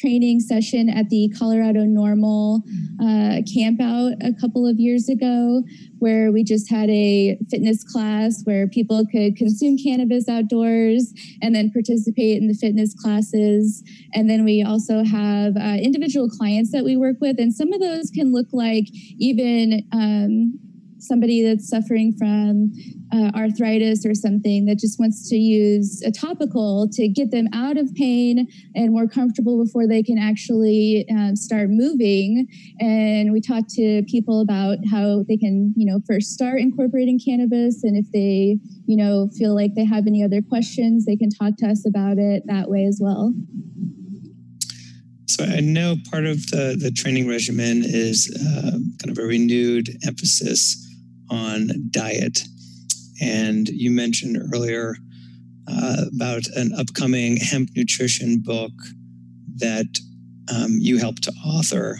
training 0.00 0.40
session 0.40 0.88
at 0.88 1.10
the 1.10 1.32
Colorado 1.38 1.80
NORML 1.80 2.60
uh, 3.00 3.42
camp 3.52 3.80
out 3.80 4.12
a 4.22 4.32
couple 4.40 4.66
of 4.66 4.78
years 4.78 5.08
ago, 5.08 5.62
where 5.98 6.32
we 6.32 6.42
just 6.42 6.70
had 6.70 6.88
a 6.88 7.38
fitness 7.50 7.84
class 7.84 8.40
where 8.44 8.66
people 8.66 9.04
could 9.12 9.36
consume 9.36 9.76
cannabis 9.76 10.28
outdoors 10.28 11.12
and 11.42 11.54
then 11.54 11.70
participate 11.70 12.40
in 12.40 12.48
the 12.48 12.54
fitness 12.54 12.94
classes. 12.94 13.82
And 14.14 14.30
then 14.30 14.44
we 14.44 14.62
also 14.62 15.04
have 15.04 15.56
uh, 15.56 15.76
individual 15.82 16.28
clients 16.30 16.72
that 16.72 16.84
we 16.84 16.96
work 16.96 17.16
with, 17.20 17.38
and 17.38 17.52
some 17.52 17.72
of 17.72 17.80
those 17.80 18.10
can 18.10 18.32
look 18.32 18.48
like 18.52 18.86
even 19.18 19.86
um, 19.92 20.58
somebody 21.02 21.42
that's 21.42 21.68
suffering 21.68 22.14
from 22.16 22.72
uh, 23.12 23.30
arthritis 23.34 24.06
or 24.06 24.14
something 24.14 24.66
that 24.66 24.78
just 24.78 24.98
wants 24.98 25.28
to 25.28 25.36
use 25.36 26.02
a 26.02 26.10
topical 26.10 26.88
to 26.92 27.08
get 27.08 27.30
them 27.30 27.48
out 27.52 27.76
of 27.76 27.92
pain 27.94 28.46
and 28.74 28.92
more 28.92 29.08
comfortable 29.08 29.62
before 29.62 29.86
they 29.86 30.02
can 30.02 30.18
actually 30.18 31.06
uh, 31.16 31.34
start 31.34 31.70
moving. 31.70 32.46
And 32.80 33.32
we 33.32 33.40
talk 33.40 33.64
to 33.70 34.02
people 34.08 34.40
about 34.40 34.78
how 34.90 35.24
they 35.26 35.36
can, 35.36 35.74
you 35.76 35.86
know, 35.86 36.00
first 36.06 36.32
start 36.32 36.60
incorporating 36.60 37.20
cannabis. 37.24 37.82
And 37.82 37.96
if 37.96 38.10
they, 38.12 38.58
you 38.86 38.96
know, 38.96 39.28
feel 39.36 39.54
like 39.54 39.74
they 39.74 39.84
have 39.84 40.06
any 40.06 40.22
other 40.22 40.42
questions, 40.42 41.04
they 41.04 41.16
can 41.16 41.30
talk 41.30 41.56
to 41.58 41.66
us 41.66 41.86
about 41.86 42.18
it 42.18 42.44
that 42.46 42.70
way 42.70 42.84
as 42.84 43.00
well. 43.02 43.32
So 45.26 45.44
I 45.44 45.60
know 45.60 45.96
part 46.10 46.26
of 46.26 46.44
the, 46.50 46.76
the 46.78 46.90
training 46.90 47.28
regimen 47.28 47.82
is 47.84 48.28
uh, 48.34 48.72
kind 48.72 49.16
of 49.16 49.18
a 49.18 49.26
renewed 49.26 49.88
emphasis 50.04 50.89
on 51.30 51.70
diet. 51.90 52.42
And 53.22 53.68
you 53.68 53.90
mentioned 53.90 54.38
earlier 54.52 54.96
uh, 55.68 56.04
about 56.14 56.46
an 56.56 56.72
upcoming 56.76 57.36
hemp 57.36 57.70
nutrition 57.76 58.40
book 58.40 58.72
that 59.56 59.86
um, 60.54 60.76
you 60.78 60.98
helped 60.98 61.22
to 61.24 61.32
author. 61.44 61.98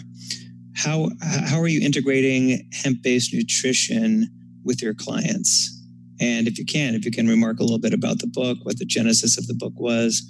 How, 0.75 1.09
how 1.21 1.59
are 1.59 1.67
you 1.67 1.81
integrating 1.81 2.69
hemp 2.73 3.01
based 3.01 3.33
nutrition 3.33 4.29
with 4.63 4.81
your 4.81 4.93
clients? 4.93 5.77
And 6.19 6.47
if 6.47 6.57
you 6.57 6.65
can, 6.65 6.95
if 6.95 7.05
you 7.05 7.11
can 7.11 7.27
remark 7.27 7.59
a 7.59 7.63
little 7.63 7.79
bit 7.79 7.93
about 7.93 8.19
the 8.19 8.27
book, 8.27 8.59
what 8.63 8.77
the 8.77 8.85
genesis 8.85 9.37
of 9.37 9.47
the 9.47 9.55
book 9.55 9.73
was, 9.75 10.23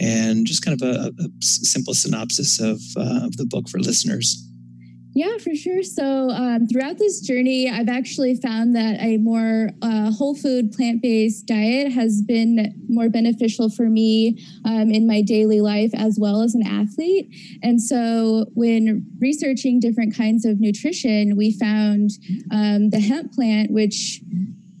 and 0.00 0.46
just 0.46 0.64
kind 0.64 0.80
of 0.80 0.88
a, 0.88 1.12
a 1.18 1.28
simple 1.40 1.94
synopsis 1.94 2.60
of, 2.60 2.80
uh, 2.96 3.26
of 3.26 3.36
the 3.36 3.46
book 3.46 3.68
for 3.68 3.78
listeners. 3.78 4.42
Yeah, 5.16 5.38
for 5.38 5.54
sure. 5.54 5.82
So 5.82 6.28
um, 6.28 6.66
throughout 6.66 6.98
this 6.98 7.22
journey, 7.22 7.70
I've 7.70 7.88
actually 7.88 8.34
found 8.34 8.76
that 8.76 9.00
a 9.00 9.16
more 9.16 9.70
uh, 9.80 10.10
whole 10.10 10.36
food, 10.36 10.72
plant 10.72 11.00
based 11.00 11.46
diet 11.46 11.90
has 11.90 12.20
been 12.20 12.74
more 12.86 13.08
beneficial 13.08 13.70
for 13.70 13.84
me 13.84 14.44
um, 14.66 14.90
in 14.90 15.06
my 15.06 15.22
daily 15.22 15.62
life 15.62 15.90
as 15.94 16.18
well 16.20 16.42
as 16.42 16.54
an 16.54 16.66
athlete. 16.66 17.34
And 17.62 17.80
so 17.80 18.50
when 18.52 19.06
researching 19.18 19.80
different 19.80 20.14
kinds 20.14 20.44
of 20.44 20.60
nutrition, 20.60 21.34
we 21.34 21.50
found 21.50 22.10
um, 22.50 22.90
the 22.90 23.00
hemp 23.00 23.32
plant, 23.32 23.70
which 23.70 24.20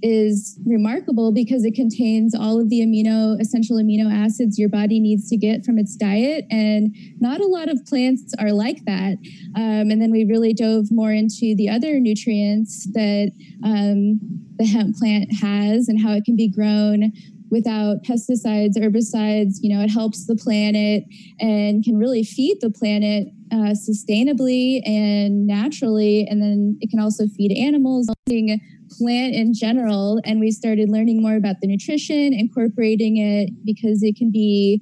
is 0.06 0.56
remarkable 0.64 1.32
because 1.32 1.64
it 1.64 1.74
contains 1.74 2.32
all 2.32 2.60
of 2.60 2.70
the 2.70 2.80
amino 2.80 3.40
essential 3.40 3.76
amino 3.76 4.06
acids 4.12 4.56
your 4.56 4.68
body 4.68 5.00
needs 5.00 5.28
to 5.28 5.36
get 5.36 5.64
from 5.64 5.80
its 5.80 5.96
diet 5.96 6.44
and 6.48 6.94
not 7.18 7.40
a 7.40 7.46
lot 7.46 7.68
of 7.68 7.84
plants 7.86 8.32
are 8.38 8.52
like 8.52 8.84
that. 8.84 9.18
Um, 9.56 9.90
and 9.90 10.00
then 10.00 10.12
we 10.12 10.24
really 10.24 10.54
dove 10.54 10.92
more 10.92 11.10
into 11.10 11.56
the 11.56 11.68
other 11.68 11.98
nutrients 11.98 12.86
that 12.92 13.32
um, 13.64 14.20
the 14.58 14.64
hemp 14.64 14.94
plant 14.96 15.28
has 15.40 15.88
and 15.88 16.00
how 16.00 16.12
it 16.12 16.24
can 16.24 16.36
be 16.36 16.48
grown 16.48 17.10
without 17.50 18.04
pesticides 18.04 18.78
herbicides. 18.78 19.56
You 19.60 19.74
know 19.74 19.82
it 19.82 19.90
helps 19.90 20.26
the 20.26 20.36
planet 20.36 21.02
and 21.40 21.82
can 21.82 21.96
really 21.96 22.22
feed 22.22 22.58
the 22.60 22.70
planet 22.70 23.26
uh, 23.52 23.74
sustainably 23.74 24.80
and 24.86 25.46
naturally 25.46 26.26
and 26.28 26.42
then 26.42 26.76
it 26.80 26.90
can 26.90 27.00
also 27.00 27.26
feed 27.36 27.56
animals 27.56 28.08
plant 28.26 29.34
in 29.34 29.52
general. 29.54 30.20
And 30.24 30.40
we 30.40 30.50
started 30.50 30.88
learning 30.88 31.22
more 31.22 31.36
about 31.36 31.56
the 31.60 31.68
nutrition 31.68 32.32
incorporating 32.32 33.16
it 33.16 33.50
because 33.64 34.02
it 34.02 34.16
can 34.16 34.30
be 34.30 34.80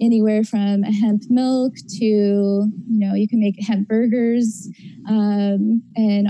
anywhere 0.00 0.44
from 0.44 0.84
a 0.84 0.92
hemp 0.92 1.22
milk 1.28 1.74
to 1.98 2.04
you 2.04 2.70
know 2.88 3.14
you 3.14 3.28
can 3.28 3.40
make 3.40 3.56
hemp 3.60 3.88
burgers 3.88 4.68
um, 5.08 5.82
and 5.96 6.28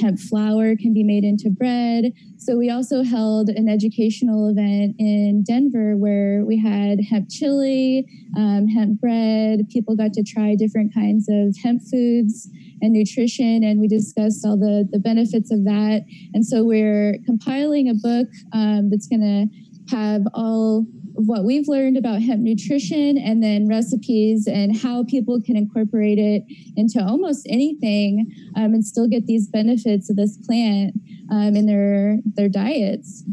hemp 0.00 0.18
flour 0.18 0.76
can 0.76 0.92
be 0.92 1.02
made 1.02 1.24
into 1.24 1.50
bread. 1.50 2.12
So 2.36 2.56
we 2.56 2.70
also 2.70 3.02
held 3.02 3.48
an 3.48 3.68
educational 3.68 4.48
event 4.48 4.94
in 4.98 5.42
denver 5.46 5.96
where 5.96 6.44
we 6.44 6.58
had 6.58 6.98
hemp 7.10 7.28
chili 7.28 8.06
um, 8.36 8.66
hemp 8.68 9.00
bread. 9.00 9.68
People 9.70 9.96
got 9.96 10.12
to 10.14 10.22
try 10.22 10.54
different 10.54 10.94
kinds 10.94 11.28
of 11.28 11.56
hemp 11.62 11.82
foods 11.90 12.48
and 12.82 12.92
nutrition 12.92 13.62
and 13.64 13.80
we 13.80 13.88
discussed 13.88 14.44
all 14.44 14.56
the 14.56 14.88
the 14.90 14.98
benefits 14.98 15.50
of 15.50 15.64
that. 15.64 16.02
And 16.34 16.46
so 16.46 16.64
we're 16.64 17.18
compiling 17.26 17.88
a 17.88 17.94
book 17.94 18.28
um, 18.52 18.90
that's 18.90 19.06
going 19.06 19.20
to 19.20 19.70
have 19.90 20.22
all 20.34 20.86
what 21.14 21.44
we've 21.44 21.68
learned 21.68 21.96
about 21.96 22.22
hemp 22.22 22.40
nutrition 22.40 23.18
and 23.18 23.42
then 23.42 23.68
recipes 23.68 24.46
and 24.46 24.76
how 24.76 25.04
people 25.04 25.40
can 25.40 25.56
incorporate 25.56 26.18
it 26.18 26.42
into 26.76 27.02
almost 27.02 27.46
anything 27.48 28.26
um, 28.56 28.74
and 28.74 28.84
still 28.84 29.08
get 29.08 29.26
these 29.26 29.48
benefits 29.48 30.10
of 30.10 30.16
this 30.16 30.38
plant 30.46 30.94
um, 31.30 31.56
in 31.56 31.66
their 31.66 32.18
their 32.34 32.48
diets. 32.48 33.24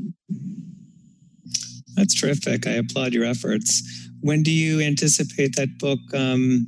That's 1.96 2.20
terrific. 2.20 2.68
I 2.68 2.72
applaud 2.72 3.14
your 3.14 3.26
efforts. 3.26 3.82
When 4.22 4.44
do 4.44 4.52
you 4.52 4.82
anticipate 4.82 5.56
that 5.56 5.80
book 5.80 6.00
um, 6.14 6.68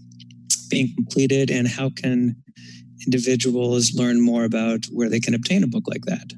being 0.70 0.94
completed, 0.96 1.52
and 1.52 1.68
how 1.68 1.90
can 1.90 2.36
individuals 3.06 3.94
learn 3.94 4.22
more 4.22 4.44
about 4.44 4.86
where 4.92 5.10
they 5.10 5.20
can 5.20 5.34
obtain 5.34 5.64
a 5.64 5.68
book 5.68 5.84
like 5.88 6.06
that? 6.06 6.34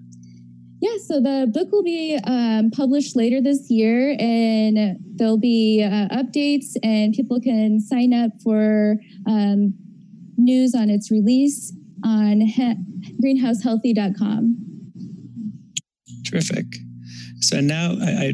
Yeah, 0.82 0.98
so 1.06 1.22
the 1.22 1.48
book 1.54 1.72
will 1.72 1.84
be 1.84 2.20
um, 2.24 2.72
published 2.72 3.16
later 3.16 3.40
this 3.40 3.70
year, 3.70 4.18
and 4.20 4.98
there'll 5.16 5.38
be 5.38 5.84
uh, 5.84 6.08
updates, 6.08 6.76
and 6.82 7.14
people 7.14 7.40
can 7.40 7.80
sign 7.80 8.14
up 8.14 8.32
for 8.44 8.96
um, 9.28 9.76
news 10.38 10.74
on 10.74 10.90
its 10.90 11.12
release 11.12 11.72
on 12.04 12.42
he- 12.42 12.76
greenhousehealthy.com. 13.24 14.58
Terrific. 16.26 16.66
So 17.42 17.60
now, 17.60 17.92
I, 18.02 18.34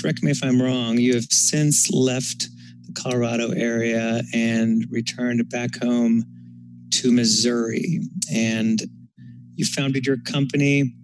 correct 0.00 0.24
me 0.24 0.32
if 0.32 0.42
I'm 0.42 0.60
wrong. 0.60 0.98
You 0.98 1.14
have 1.14 1.26
since 1.30 1.88
left 1.92 2.48
the 2.82 3.00
Colorado 3.00 3.52
area 3.52 4.22
and 4.34 4.84
returned 4.90 5.48
back 5.50 5.80
home 5.80 6.24
to 6.94 7.12
Missouri, 7.12 8.00
and 8.34 8.82
you 9.54 9.64
founded 9.64 10.04
your 10.04 10.16
company 10.24 10.94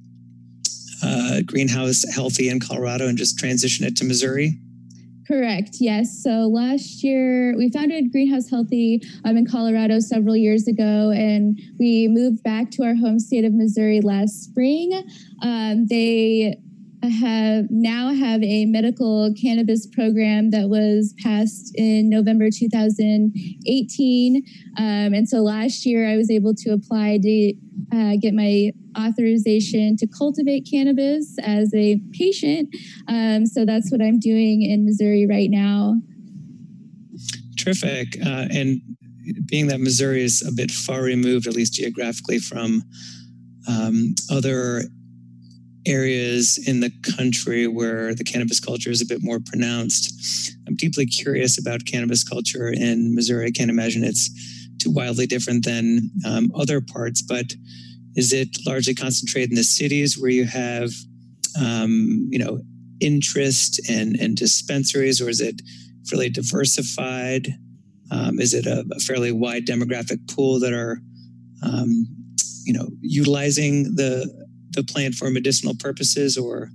greenhouse 1.43 2.05
healthy 2.15 2.49
in 2.49 2.61
Colorado 2.61 3.09
and 3.09 3.19
just 3.19 3.39
transition 3.39 3.87
it 3.87 3.97
to 3.97 4.05
Missouri? 4.05 4.59
Correct. 5.27 5.77
Yes. 5.81 6.23
So 6.23 6.49
last 6.53 7.03
year 7.03 7.57
we 7.57 7.71
founded 7.71 8.13
Greenhouse 8.13 8.51
Healthy 8.51 9.03
um, 9.25 9.39
in 9.39 9.47
Colorado 9.47 9.99
several 9.99 10.37
years 10.37 10.69
ago, 10.69 11.11
and 11.11 11.59
we 11.79 12.09
moved 12.09 12.43
back 12.43 12.71
to 12.73 12.83
our 12.83 12.95
home 12.95 13.19
state 13.19 13.45
of 13.45 13.55
Missouri 13.55 14.03
last 14.03 14.45
spring. 14.45 14.93
Um, 15.43 15.87
they 15.87 16.59
have 17.09 17.67
now 17.71 18.13
have 18.13 18.43
a 18.43 18.67
medical 18.67 19.33
cannabis 19.41 19.87
program 19.87 20.51
that 20.51 20.69
was 20.69 21.15
passed 21.23 21.73
in 21.77 22.09
November 22.09 22.49
2018. 22.51 24.43
Um, 24.77 24.85
and 24.85 25.29
so 25.29 25.39
last 25.39 25.87
year 25.87 26.09
I 26.09 26.17
was 26.17 26.31
able 26.31 26.55
to 26.55 26.71
apply 26.71 27.19
to 27.23 27.55
uh, 27.93 28.17
get 28.21 28.35
my 28.35 28.73
authorization 28.99 29.97
to 29.97 30.07
cultivate 30.07 30.69
cannabis 30.71 31.37
as 31.43 31.73
a 31.75 32.01
patient. 32.13 32.69
Um, 33.09 33.47
so 33.47 33.65
that's 33.65 33.91
what 33.91 34.01
I'm 34.01 34.19
doing 34.19 34.63
in 34.63 34.85
Missouri 34.85 35.27
right 35.29 35.51
now. 35.51 35.97
Terrific. 37.59 38.17
Uh, 38.25 38.47
and 38.51 38.81
being 39.47 39.69
that 39.69 39.81
Missouri 39.81 40.23
is 40.23 40.47
a 40.47 40.53
bit 40.53 40.71
far 40.71 41.03
removed, 41.03 41.47
at 41.47 41.55
least 41.55 41.73
geographically, 41.75 42.39
from 42.39 42.83
um, 43.69 44.15
other 44.31 44.83
areas 45.87 46.59
in 46.67 46.81
the 46.81 46.91
country 47.17 47.67
where 47.67 48.15
the 48.15 48.25
cannabis 48.25 48.61
culture 48.61 48.91
is 48.91 49.03
a 49.03 49.07
bit 49.07 49.23
more 49.23 49.39
pronounced. 49.39 50.57
I'm 50.67 50.77
deeply 50.77 51.07
curious 51.07 51.59
about 51.59 51.85
cannabis 51.85 52.25
culture 52.25 52.69
in 52.69 53.15
Missouri. 53.15 53.47
I 53.47 53.51
can't 53.51 53.71
imagine 53.71 54.05
it's 54.05 54.31
too 54.79 54.91
wildly 54.91 55.27
different 55.27 55.65
than 55.65 56.11
um, 56.27 56.51
other 56.55 56.81
parts, 56.81 57.23
but 57.23 57.55
is 58.17 58.33
it 58.33 58.49
largely 58.67 58.95
concentrated 58.95 59.51
in 59.51 59.57
the 59.57 59.65
cities 59.65 60.19
where 60.19 60.31
you 60.31 60.45
have, 60.45 60.91
um, 61.61 62.29
you 62.31 62.39
know, 62.39 62.61
interest 63.01 63.81
and, 63.89 64.17
and 64.17 64.37
dispensaries, 64.37 65.21
or 65.21 65.29
is 65.29 65.41
it 65.41 65.61
fairly 66.09 66.31
diversified? 66.31 67.49
Um, 68.11 68.41
is 68.41 68.55
it 68.55 68.67
a, 68.67 68.85
a, 68.93 69.01
fairly 69.01 69.33
wide 69.33 69.67
demographic 69.67 70.19
pool 70.33 70.61
that 70.61 70.73
are, 70.73 70.99
um, 71.63 72.07
you 72.65 72.73
know, 72.73 72.89
utilizing 73.01 73.95
the 73.97 74.47
the 74.75 74.85
plant 74.85 75.15
for 75.15 75.31
medicinal 75.31 75.75
purposes, 75.79 76.37
or 76.37 76.71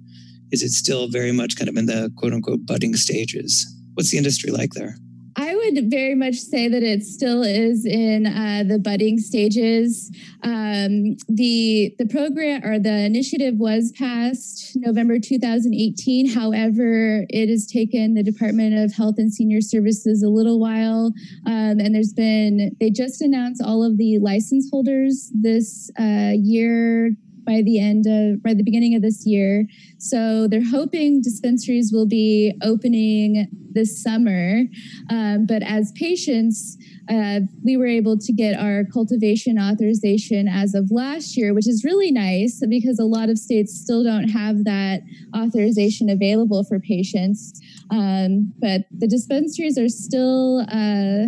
is 0.51 0.63
it 0.63 0.71
still 0.71 1.07
very 1.07 1.31
much 1.31 1.55
kind 1.55 1.69
of 1.69 1.77
in 1.77 1.85
the 1.85 2.11
quote 2.17 2.33
unquote 2.33 2.65
budding 2.65 2.95
stages? 2.95 3.67
What's 3.93 4.11
the 4.11 4.17
industry 4.17 4.51
like 4.51 4.71
there? 4.73 4.95
I 5.35 5.55
would 5.55 5.89
very 5.89 6.15
much 6.15 6.35
say 6.35 6.67
that 6.67 6.83
it 6.83 7.03
still 7.03 7.43
is 7.43 7.85
in 7.85 8.25
uh, 8.25 8.63
the 8.67 8.77
budding 8.77 9.19
stages. 9.19 10.11
Um, 10.43 11.15
the 11.29 11.95
the 11.97 12.07
program 12.09 12.63
or 12.65 12.77
the 12.77 13.05
initiative 13.05 13.55
was 13.57 13.93
passed 13.97 14.75
November 14.75 15.17
2018. 15.17 16.29
However, 16.29 17.25
it 17.29 17.47
has 17.49 17.65
taken 17.65 18.15
the 18.15 18.23
Department 18.23 18.77
of 18.77 18.93
Health 18.93 19.15
and 19.17 19.33
Senior 19.33 19.61
Services 19.61 20.23
a 20.23 20.29
little 20.29 20.59
while, 20.59 21.13
um, 21.45 21.79
and 21.79 21.95
there's 21.95 22.13
been 22.13 22.75
they 22.79 22.89
just 22.89 23.21
announced 23.21 23.61
all 23.63 23.81
of 23.81 23.97
the 23.97 24.19
license 24.19 24.69
holders 24.69 25.31
this 25.33 25.89
uh, 25.97 26.33
year 26.35 27.11
by 27.49 27.63
the 27.63 27.79
end 27.79 28.05
of 28.05 28.43
by 28.43 28.53
the 28.53 28.63
beginning 28.63 28.93
of 28.95 29.01
this 29.01 29.25
year. 29.25 29.65
So 29.97 30.47
they're 30.47 30.69
hoping 30.69 31.21
dispensaries 31.21 31.91
will 31.91 32.07
be 32.07 32.53
opening 32.61 33.47
this 33.71 34.01
summer. 34.01 34.61
Um, 35.09 35.47
but 35.47 35.63
as 35.63 35.91
patients, 35.93 36.77
uh, 37.09 37.39
we 37.65 37.75
were 37.75 37.87
able 37.87 38.17
to 38.19 38.31
get 38.31 38.53
our 38.59 38.83
cultivation 38.93 39.57
authorization 39.57 40.47
as 40.47 40.75
of 40.75 40.91
last 40.91 41.35
year, 41.35 41.53
which 41.55 41.67
is 41.67 41.83
really 41.83 42.11
nice 42.11 42.61
because 42.69 42.99
a 42.99 43.05
lot 43.05 43.29
of 43.29 43.37
states 43.39 43.73
still 43.73 44.03
don't 44.03 44.29
have 44.29 44.63
that 44.65 45.01
authorization 45.35 46.09
available 46.09 46.63
for 46.63 46.79
patients. 46.79 47.59
Um, 47.89 48.53
but 48.59 48.81
the 48.95 49.07
dispensaries 49.07 49.77
are 49.79 49.89
still 49.89 50.65
uh, 50.71 51.25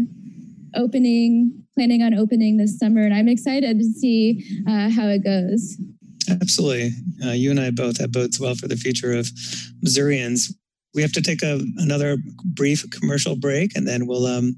opening, 0.75 1.63
planning 1.75 2.03
on 2.03 2.13
opening 2.13 2.57
this 2.57 2.77
summer, 2.77 3.01
and 3.01 3.13
I'm 3.13 3.27
excited 3.27 3.79
to 3.79 3.85
see 3.85 4.43
uh, 4.67 4.89
how 4.91 5.07
it 5.07 5.23
goes. 5.23 5.77
Absolutely. 6.39 6.91
Uh, 7.23 7.31
you 7.31 7.51
and 7.51 7.59
I 7.59 7.71
both 7.71 7.99
have 7.99 8.11
bodes 8.11 8.39
well 8.39 8.55
for 8.55 8.67
the 8.67 8.75
future 8.75 9.13
of 9.13 9.29
Missourians. 9.81 10.53
We 10.93 11.01
have 11.01 11.13
to 11.13 11.21
take 11.21 11.41
a, 11.41 11.61
another 11.77 12.17
brief 12.43 12.89
commercial 12.91 13.35
break 13.35 13.75
and 13.75 13.87
then 13.87 14.07
we'll 14.07 14.25
um, 14.25 14.57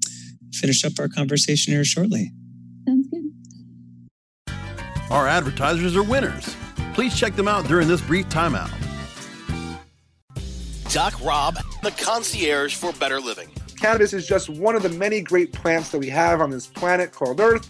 finish 0.54 0.84
up 0.84 0.94
our 1.00 1.08
conversation 1.08 1.74
here 1.74 1.86
shortly. 1.86 2.32
Sounds 2.88 3.08
good. 3.08 4.56
Our 5.10 5.28
advertisers 5.28 5.96
are 5.96 6.04
winners. 6.04 6.56
Please 6.94 7.18
check 7.18 7.36
them 7.36 7.48
out 7.48 7.68
during 7.68 7.88
this 7.88 8.02
brief 8.02 8.28
timeout. 8.30 8.72
Doc 10.92 11.20
Rob, 11.24 11.58
the 11.82 11.92
concierge 11.92 12.76
for 12.76 12.94
better 12.94 13.20
living. 13.20 13.50
Cannabis 13.80 14.14
is 14.14 14.28
just 14.28 14.50
one 14.50 14.76
of 14.76 14.84
the 14.84 14.90
many 14.90 15.22
great 15.22 15.52
plants 15.52 15.90
that 15.90 15.98
we 16.00 16.10
have 16.10 16.40
on 16.40 16.50
this 16.50 16.68
planet 16.68 17.12
called 17.12 17.40
Earth 17.40 17.70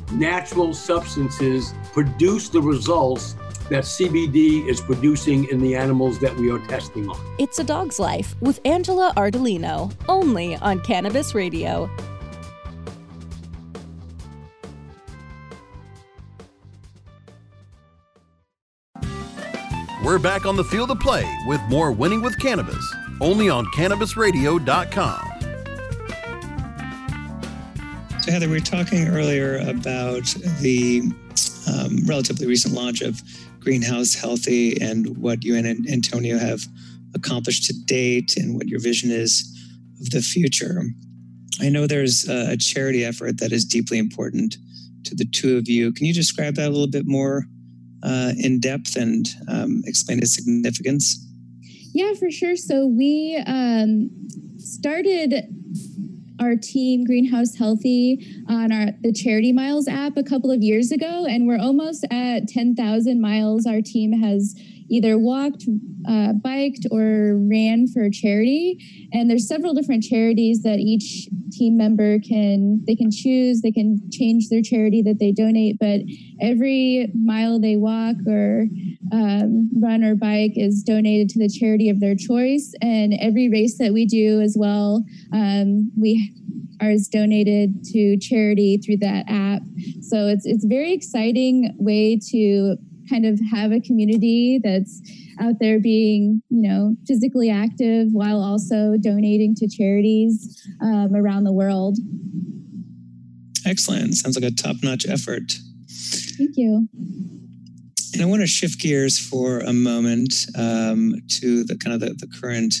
natural 0.13 0.73
substances 0.73 1.73
produce 1.93 2.49
the 2.49 2.61
results 2.61 3.35
that 3.69 3.83
CBD 3.85 4.67
is 4.67 4.81
producing 4.81 5.47
in 5.49 5.59
the 5.59 5.75
animals 5.75 6.19
that 6.19 6.35
we 6.35 6.51
are 6.51 6.59
testing 6.67 7.09
on. 7.09 7.17
It's 7.39 7.59
a 7.59 7.63
Dog's 7.63 7.99
Life 7.99 8.35
with 8.41 8.59
Angela 8.65 9.13
Ardolino, 9.15 9.93
only 10.09 10.57
on 10.57 10.81
Cannabis 10.81 11.33
Radio. 11.33 11.89
We're 20.03 20.19
back 20.19 20.45
on 20.45 20.57
the 20.57 20.63
field 20.63 20.91
of 20.91 20.99
play 20.99 21.23
with 21.45 21.61
more 21.69 21.91
Winning 21.91 22.21
with 22.21 22.37
Cannabis, 22.39 22.83
only 23.21 23.49
on 23.49 23.65
CannabisRadio.com. 23.67 25.30
So, 28.21 28.31
Heather, 28.31 28.47
we 28.47 28.53
were 28.53 28.59
talking 28.59 29.07
earlier 29.07 29.57
about 29.67 30.25
the 30.59 31.01
um, 31.67 32.05
relatively 32.05 32.45
recent 32.45 32.75
launch 32.75 33.01
of 33.01 33.19
Greenhouse 33.59 34.13
Healthy 34.13 34.79
and 34.79 35.17
what 35.17 35.43
you 35.43 35.55
and 35.55 35.89
Antonio 35.89 36.37
have 36.37 36.61
accomplished 37.15 37.65
to 37.65 37.73
date 37.85 38.37
and 38.37 38.55
what 38.55 38.67
your 38.67 38.79
vision 38.79 39.09
is 39.09 39.43
of 39.99 40.11
the 40.11 40.21
future. 40.21 40.83
I 41.61 41.69
know 41.69 41.87
there's 41.87 42.29
a 42.29 42.55
charity 42.57 43.03
effort 43.03 43.39
that 43.39 43.51
is 43.51 43.65
deeply 43.65 43.97
important 43.97 44.55
to 45.05 45.15
the 45.15 45.25
two 45.25 45.57
of 45.57 45.67
you. 45.67 45.91
Can 45.91 46.05
you 46.05 46.13
describe 46.13 46.53
that 46.57 46.67
a 46.67 46.69
little 46.69 46.91
bit 46.91 47.07
more 47.07 47.45
uh, 48.03 48.33
in 48.37 48.59
depth 48.59 48.97
and 48.97 49.27
um, 49.47 49.81
explain 49.85 50.19
its 50.19 50.35
significance? 50.35 51.25
Yeah, 51.95 52.13
for 52.13 52.29
sure. 52.29 52.55
So 52.55 52.85
we 52.85 53.41
um, 53.47 54.11
started 54.59 55.60
our 56.41 56.55
team 56.55 57.05
greenhouse 57.05 57.55
healthy 57.55 58.43
on 58.49 58.71
our 58.71 58.87
the 59.01 59.13
charity 59.13 59.53
miles 59.53 59.87
app 59.87 60.17
a 60.17 60.23
couple 60.23 60.51
of 60.51 60.61
years 60.61 60.91
ago 60.91 61.25
and 61.25 61.47
we're 61.47 61.59
almost 61.59 62.05
at 62.11 62.47
10,000 62.47 63.21
miles 63.21 63.65
our 63.65 63.81
team 63.81 64.11
has 64.11 64.55
either 64.91 65.17
walked, 65.17 65.63
uh, 66.07 66.33
biked, 66.33 66.85
or 66.91 67.39
ran 67.49 67.87
for 67.87 68.09
charity. 68.09 68.77
And 69.13 69.29
there's 69.29 69.47
several 69.47 69.73
different 69.73 70.03
charities 70.03 70.63
that 70.63 70.79
each 70.79 71.29
team 71.51 71.77
member 71.77 72.19
can 72.19 72.83
they 72.85 72.95
can 72.95 73.11
choose. 73.11 73.61
They 73.61 73.71
can 73.71 73.99
change 74.11 74.49
their 74.49 74.61
charity 74.61 75.01
that 75.03 75.19
they 75.19 75.31
donate, 75.31 75.77
but 75.79 76.01
every 76.41 77.11
mile 77.13 77.59
they 77.59 77.75
walk 77.75 78.15
or 78.27 78.65
um, 79.11 79.69
run 79.81 80.03
or 80.03 80.15
bike 80.15 80.53
is 80.55 80.83
donated 80.83 81.29
to 81.29 81.39
the 81.39 81.49
charity 81.49 81.89
of 81.89 81.99
their 81.99 82.15
choice. 82.15 82.73
And 82.81 83.13
every 83.19 83.49
race 83.49 83.77
that 83.77 83.93
we 83.93 84.05
do 84.05 84.41
as 84.41 84.55
well, 84.57 85.03
um, 85.33 85.91
we 85.99 86.33
is 86.89 87.07
donated 87.07 87.83
to 87.85 88.17
charity 88.17 88.77
through 88.77 88.97
that 88.97 89.25
app. 89.27 89.61
So 90.01 90.27
it's 90.27 90.45
it's 90.45 90.65
very 90.65 90.93
exciting 90.93 91.75
way 91.77 92.19
to 92.31 92.77
kind 93.09 93.25
of 93.25 93.39
have 93.51 93.71
a 93.71 93.79
community 93.79 94.59
that's 94.63 95.01
out 95.41 95.55
there 95.59 95.79
being, 95.79 96.41
you 96.49 96.61
know, 96.61 96.95
physically 97.07 97.49
active 97.49 98.09
while 98.11 98.41
also 98.41 98.95
donating 99.01 99.55
to 99.55 99.67
charities 99.67 100.67
um, 100.81 101.15
around 101.15 101.43
the 101.43 101.51
world. 101.51 101.97
Excellent. 103.65 104.13
Sounds 104.15 104.39
like 104.39 104.49
a 104.49 104.55
top 104.55 104.77
notch 104.83 105.05
effort. 105.07 105.53
Thank 106.37 106.51
you. 106.57 106.87
And 108.13 108.21
I 108.21 108.25
want 108.25 108.41
to 108.41 108.47
shift 108.47 108.79
gears 108.79 109.17
for 109.17 109.59
a 109.59 109.73
moment 109.73 110.33
um, 110.57 111.15
to 111.39 111.63
the 111.63 111.77
kind 111.77 111.93
of 111.93 112.01
the, 112.01 112.13
the, 112.13 112.27
current 112.39 112.75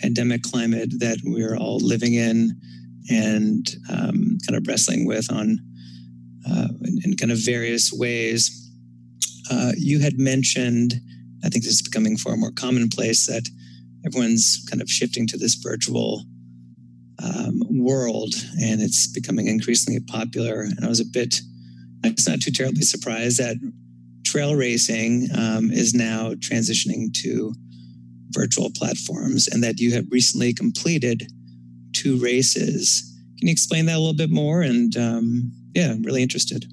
pandemic 0.00 0.42
climate 0.42 0.90
that 0.98 1.18
we're 1.24 1.56
all 1.56 1.78
living 1.78 2.14
in 2.14 2.50
and 3.08 3.68
um, 3.90 4.38
kind 4.46 4.56
of 4.56 4.66
wrestling 4.66 5.06
with 5.06 5.30
on 5.30 5.58
uh, 6.50 6.68
in, 6.82 6.98
in 7.04 7.16
kind 7.16 7.30
of 7.30 7.38
various 7.38 7.92
ways. 7.92 8.70
Uh, 9.50 9.72
you 9.76 10.00
had 10.00 10.18
mentioned, 10.18 10.94
I 11.44 11.48
think 11.48 11.66
is 11.66 11.82
becoming 11.82 12.16
far 12.16 12.36
more 12.36 12.52
commonplace, 12.52 13.26
that 13.26 13.48
everyone's 14.06 14.64
kind 14.68 14.82
of 14.82 14.90
shifting 14.90 15.26
to 15.28 15.36
this 15.36 15.54
virtual 15.54 16.24
um, 17.22 17.62
world 17.70 18.34
and 18.60 18.80
it's 18.80 19.06
becoming 19.06 19.46
increasingly 19.46 20.00
popular. 20.00 20.62
And 20.62 20.84
I 20.84 20.88
was 20.88 21.00
a 21.00 21.04
bit, 21.04 21.40
it's 22.04 22.28
not 22.28 22.40
too 22.40 22.50
terribly 22.50 22.82
surprised 22.82 23.38
that 23.38 23.56
trail 24.24 24.54
racing 24.54 25.28
um, 25.36 25.70
is 25.70 25.94
now 25.94 26.34
transitioning 26.34 27.12
to 27.22 27.54
virtual 28.30 28.70
platforms 28.74 29.46
and 29.48 29.62
that 29.62 29.78
you 29.78 29.92
have 29.92 30.06
recently 30.10 30.52
completed 30.54 31.30
two 31.92 32.16
races. 32.18 33.02
Can 33.38 33.48
you 33.48 33.52
explain 33.52 33.86
that 33.86 33.96
a 33.96 33.98
little 33.98 34.14
bit 34.14 34.30
more? 34.30 34.62
And 34.62 34.96
um, 34.96 35.52
yeah, 35.74 35.90
I'm 35.90 36.02
really 36.02 36.22
interested. 36.22 36.64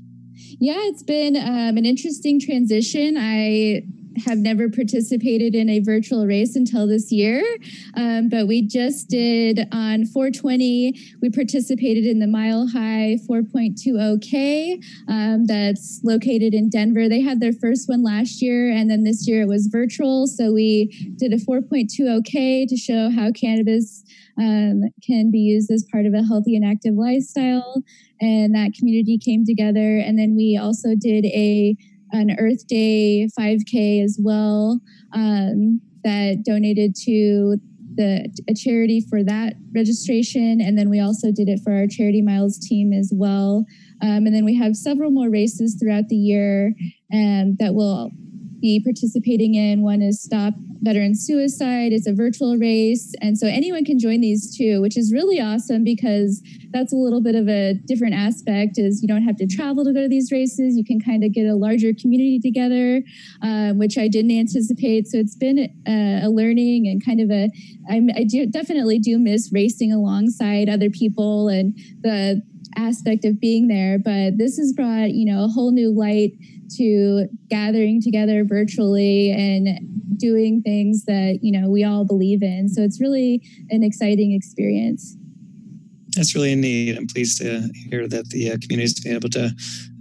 Yeah, 0.62 0.79
it's 0.84 1.03
been 1.03 1.36
um, 1.36 1.77
an 1.77 1.86
interesting 1.86 2.39
transition. 2.39 3.15
I 3.17 3.84
have 4.25 4.38
never 4.38 4.69
participated 4.69 5.55
in 5.55 5.69
a 5.69 5.79
virtual 5.79 6.25
race 6.25 6.55
until 6.55 6.88
this 6.88 7.12
year. 7.12 7.43
Um, 7.95 8.29
but 8.29 8.47
we 8.47 8.62
just 8.62 9.10
did 9.10 9.67
on 9.71 10.05
420, 10.05 10.93
we 11.21 11.29
participated 11.29 12.05
in 12.05 12.19
the 12.19 12.27
Mile 12.27 12.67
High 12.67 13.17
4.20K 13.29 14.84
um, 15.08 15.45
that's 15.45 16.01
located 16.03 16.53
in 16.53 16.69
Denver. 16.69 17.10
They 17.10 17.21
had 17.21 17.39
their 17.39 17.53
first 17.53 17.89
one 17.89 18.03
last 18.03 18.41
year, 18.41 18.71
and 18.71 18.89
then 18.89 19.03
this 19.03 19.27
year 19.27 19.41
it 19.41 19.47
was 19.47 19.67
virtual. 19.67 20.27
So 20.27 20.51
we 20.53 21.15
did 21.17 21.34
a 21.34 21.38
4.20K 21.38 22.67
to 22.67 22.77
show 22.77 23.10
how 23.10 23.32
cannabis 23.32 24.03
um, 24.38 24.84
can 25.05 25.32
be 25.32 25.39
used 25.39 25.69
as 25.71 25.86
part 25.91 26.05
of 26.05 26.13
a 26.13 26.23
healthy 26.23 26.55
and 26.55 26.65
active 26.65 26.95
lifestyle 26.95 27.84
and 28.21 28.53
that 28.55 28.73
community 28.73 29.17
came 29.17 29.45
together. 29.45 29.97
And 29.97 30.17
then 30.17 30.36
we 30.36 30.60
also 30.62 30.89
did 30.99 31.25
a 31.25 31.75
an 32.12 32.36
Earth 32.39 32.67
Day 32.67 33.28
5K 33.38 34.04
as 34.04 34.19
well 34.22 34.80
um, 35.13 35.82
that 36.04 36.43
donated 36.45 36.95
to 37.06 37.58
the 37.95 38.30
a 38.48 38.54
charity 38.54 39.02
for 39.02 39.24
that 39.24 39.56
registration, 39.76 40.62
and 40.62 40.78
then 40.78 40.89
we 40.89 41.00
also 41.00 41.32
did 41.32 41.50
it 41.50 41.60
for 41.63 41.74
our 41.74 41.86
Charity 41.86 42.22
Miles 42.22 42.58
team 42.58 42.93
as 42.93 43.12
well. 43.13 43.65
Um, 44.02 44.26
and 44.26 44.34
then 44.34 44.45
we 44.45 44.56
have 44.56 44.76
several 44.76 45.12
more 45.12 45.30
races 45.30 45.76
throughout 45.76 46.08
the 46.08 46.15
year 46.15 46.74
um, 47.13 47.58
that 47.60 47.74
will 47.74 48.12
be 48.60 48.82
participating 48.84 49.56
in. 49.56 49.82
One 49.82 50.02
is 50.02 50.22
Stop 50.22 50.54
Veteran 50.82 51.15
Suicide. 51.15 51.91
It's 51.91 52.08
a 52.08 52.13
virtual 52.13 52.58
race. 52.58 53.13
And 53.22 53.38
so 53.38 53.48
anyone 53.48 53.86
can 53.86 54.00
join 54.00 54.22
these 54.22 54.56
too, 54.56 54.82
which 54.82 54.98
is 54.98 55.12
really 55.13 55.39
awesome 55.39 55.84
because 55.84 56.41
that's 56.72 56.93
a 56.93 56.95
little 56.95 57.22
bit 57.22 57.36
of 57.36 57.48
a 57.48 57.74
different 57.86 58.13
aspect 58.13 58.78
is 58.78 59.02
you 59.02 59.08
don't 59.08 59.24
have 59.24 59.36
to 59.38 59.48
travel 59.48 59.84
to 59.84 59.93
go 59.93 60.02
to 60.02 60.08
these 60.08 60.32
races. 60.32 60.78
You 60.78 60.86
can 60.86 61.00
kind 61.00 61.24
of 61.24 61.34
get 61.34 61.45
a 61.45 61.56
larger 61.56 61.91
community 62.00 62.39
together, 62.39 63.02
um, 63.41 63.78
which 63.78 63.98
I 63.98 64.08
didn't 64.08 64.32
anticipate. 64.32 65.08
So 65.08 65.17
it's 65.17 65.36
been 65.36 65.69
a, 65.88 66.26
a 66.26 66.30
learning 66.30 66.88
and 66.88 67.04
kind 67.04 67.19
of 67.19 67.32
a, 67.32 67.50
I'm, 67.89 68.10
I 68.15 68.24
do 68.24 68.45
definitely 68.45 69.00
do 69.00 69.17
miss 69.17 69.52
racing 69.52 69.91
alongside 69.91 70.69
other 70.69 70.89
people 70.89 71.48
and 71.48 71.76
the 72.02 72.41
aspect 72.78 73.26
of 73.26 73.39
being 73.39 73.67
there. 73.67 73.98
But 73.98 74.38
this 74.38 74.58
has 74.58 74.74
brought, 74.74 75.12
you 75.12 75.26
know, 75.26 75.43
a 75.43 75.48
whole 75.48 75.72
new 75.72 75.91
light 75.91 76.34
to 76.77 77.27
gathering 77.47 78.01
together 78.01 78.43
virtually 78.43 79.32
and 79.32 79.79
doing 80.17 80.62
things 80.62 81.05
that 81.05 81.39
you 81.41 81.51
know 81.51 81.69
we 81.69 81.84
all 81.84 82.05
believe 82.05 82.43
in. 82.43 82.69
So 82.69 82.82
it's 82.82 82.99
really 83.01 83.41
an 83.69 83.84
exciting 83.84 84.34
experience. 84.34 85.15
That's 86.15 86.36
really 86.36 86.55
neat. 86.55 86.97
I'm 86.97 87.08
pleased 87.08 87.39
to 87.41 87.69
hear 87.89 88.08
that 88.08 88.29
the 88.29 88.51
uh, 88.51 88.58
community 88.62 88.84
has 88.84 88.99
been 88.99 89.15
able 89.15 89.29
to 89.29 89.51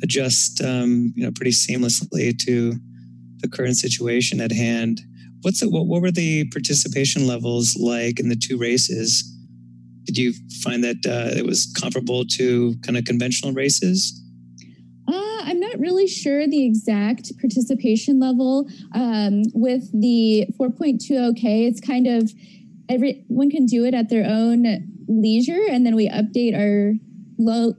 adjust 0.03 0.63
um, 0.63 1.13
you 1.17 1.25
know 1.25 1.33
pretty 1.33 1.53
seamlessly 1.53 2.37
to 2.45 2.75
the 3.39 3.49
current 3.49 3.77
situation 3.77 4.41
at 4.41 4.53
hand. 4.53 5.01
What's 5.43 5.63
it, 5.63 5.71
what, 5.71 5.87
what 5.87 6.03
were 6.03 6.11
the 6.11 6.49
participation 6.51 7.27
levels 7.27 7.77
like 7.79 8.19
in 8.19 8.29
the 8.29 8.37
two 8.37 8.59
races? 8.59 9.23
Did 10.05 10.19
you 10.19 10.33
find 10.65 10.83
that 10.83 10.97
uh, 11.07 11.37
it 11.37 11.45
was 11.45 11.73
comparable 11.79 12.25
to 12.37 12.75
kind 12.83 12.97
of 12.97 13.05
conventional 13.05 13.53
races 13.53 14.21
I'm 15.15 15.61
not 15.61 15.79
really 15.79 16.07
sure 16.07 16.47
the 16.47 16.65
exact 16.65 17.33
participation 17.41 18.21
level 18.21 18.69
um, 18.95 19.43
with 19.55 19.91
the 19.99 20.47
4.20K. 20.61 21.69
It's 21.69 21.81
kind 21.81 22.07
of 22.07 22.33
everyone 22.89 23.51
can 23.51 23.67
do 23.67 23.85
it 23.85 23.95
at 23.95 24.09
their 24.09 24.25
own 24.25 24.87
leisure, 25.09 25.65
and 25.71 25.87
then 25.87 25.97
we 25.97 26.09
update 26.09 26.55
our 26.55 26.95
log, 27.39 27.75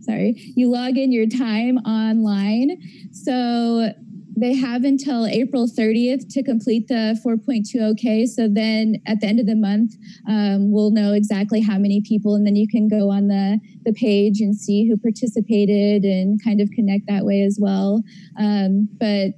sorry, 0.00 0.34
you 0.56 0.70
log 0.70 0.96
in 0.96 1.12
your 1.12 1.26
time 1.26 1.78
online. 1.78 2.80
So 3.12 3.92
they 4.36 4.54
have 4.54 4.84
until 4.84 5.26
April 5.26 5.66
30th 5.66 6.28
to 6.32 6.42
complete 6.42 6.88
the 6.88 7.18
4.20K. 7.24 8.26
So 8.26 8.48
then 8.48 8.96
at 9.06 9.20
the 9.20 9.26
end 9.26 9.40
of 9.40 9.46
the 9.46 9.56
month, 9.56 9.94
um, 10.28 10.72
we'll 10.72 10.90
know 10.90 11.12
exactly 11.12 11.60
how 11.60 11.78
many 11.78 12.00
people, 12.00 12.34
and 12.34 12.46
then 12.46 12.56
you 12.56 12.66
can 12.66 12.88
go 12.88 13.10
on 13.10 13.28
the, 13.28 13.60
the 13.84 13.92
page 13.92 14.40
and 14.40 14.56
see 14.56 14.88
who 14.88 14.96
participated 14.96 16.04
and 16.04 16.42
kind 16.42 16.60
of 16.60 16.70
connect 16.70 17.06
that 17.08 17.24
way 17.24 17.42
as 17.42 17.58
well. 17.60 18.02
Um, 18.38 18.88
but, 18.98 19.34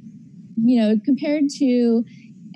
you 0.57 0.81
know, 0.81 0.97
compared 1.05 1.45
to 1.59 2.05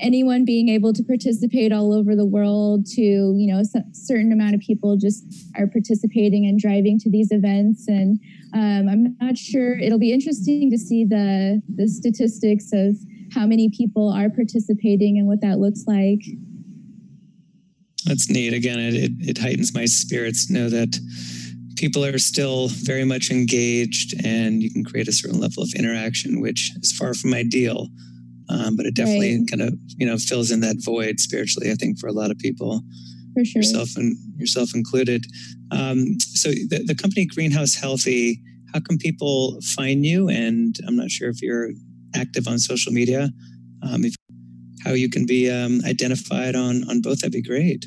anyone 0.01 0.45
being 0.45 0.69
able 0.69 0.93
to 0.93 1.03
participate 1.03 1.73
all 1.73 1.93
over 1.93 2.15
the 2.15 2.27
world 2.27 2.87
to 2.87 3.03
you 3.03 3.47
know 3.47 3.61
a 3.61 3.83
certain 3.93 4.33
amount 4.33 4.55
of 4.55 4.61
people 4.61 4.97
just 4.97 5.25
are 5.57 5.67
participating 5.67 6.47
and 6.47 6.59
driving 6.59 6.99
to 7.01 7.11
these 7.11 7.29
events. 7.31 7.89
And 7.89 8.19
um, 8.55 8.89
i'm 8.89 9.17
not 9.21 9.37
sure 9.37 9.79
it'll 9.79 9.99
be 9.99 10.13
interesting 10.13 10.71
to 10.71 10.79
see 10.79 11.05
the 11.05 11.61
the 11.75 11.89
statistics 11.89 12.71
of 12.73 12.97
how 13.35 13.47
many 13.47 13.69
people 13.71 14.11
are 14.11 14.31
participating 14.31 15.19
and 15.19 15.27
what 15.27 15.41
that 15.43 15.59
looks 15.59 15.85
like. 15.87 16.21
That's 18.07 18.31
neat. 18.31 18.55
Again 18.55 18.79
it, 18.79 18.95
it, 18.95 19.13
it 19.21 19.39
heightens 19.39 19.75
my 19.75 19.85
spirits 19.85 20.47
to 20.47 20.53
know 20.53 20.69
that 20.71 20.99
people 21.77 22.05
are 22.05 22.19
still 22.19 22.69
very 22.69 23.05
much 23.05 23.31
engaged 23.31 24.15
and 24.25 24.63
you 24.63 24.71
can 24.71 24.85
create 24.85 25.07
a 25.07 25.13
certain 25.13 25.39
level 25.39 25.63
of 25.63 25.73
interaction 25.77 26.41
which 26.41 26.73
is 26.81 26.91
far 26.93 27.15
from 27.15 27.33
ideal 27.33 27.89
um, 28.49 28.77
but 28.77 28.87
it 28.87 28.95
definitely 28.95 29.39
right. 29.39 29.51
kind 29.51 29.63
of 29.63 29.75
you 29.97 30.07
know 30.07 30.17
fills 30.17 30.51
in 30.51 30.61
that 30.61 30.77
void 30.79 31.21
spiritually. 31.21 31.71
I 31.71 31.75
think 31.75 31.99
for 31.99 32.09
a 32.09 32.13
lot 32.13 32.31
of 32.31 32.39
people, 32.39 32.83
for 33.35 33.45
sure, 33.45 33.61
yourself 33.61 33.91
and 33.97 34.17
yourself 34.37 34.75
included. 34.75 35.25
Um, 35.71 36.19
so 36.21 36.51
the, 36.51 36.85
the 36.87 36.95
company 36.95 37.27
Greenhouse 37.27 37.75
Healthy, 37.75 38.41
how 38.73 38.81
can 38.81 38.99
people 38.99 39.61
find 39.77 40.05
you? 40.05 40.29
And 40.29 40.77
I'm 40.87 40.97
not 40.97 41.11
sure 41.11 41.29
if 41.29 41.43
you're 41.43 41.71
active 42.15 42.49
on 42.49 42.59
social 42.59 42.93
media. 42.93 43.31
Um, 43.83 44.05
if, 44.05 44.15
how 44.85 44.93
you 44.93 45.11
can 45.11 45.27
be 45.27 45.51
um, 45.51 45.81
identified 45.85 46.55
on 46.55 46.89
on 46.89 47.01
both, 47.01 47.21
that'd 47.21 47.33
be 47.33 47.43
great. 47.43 47.87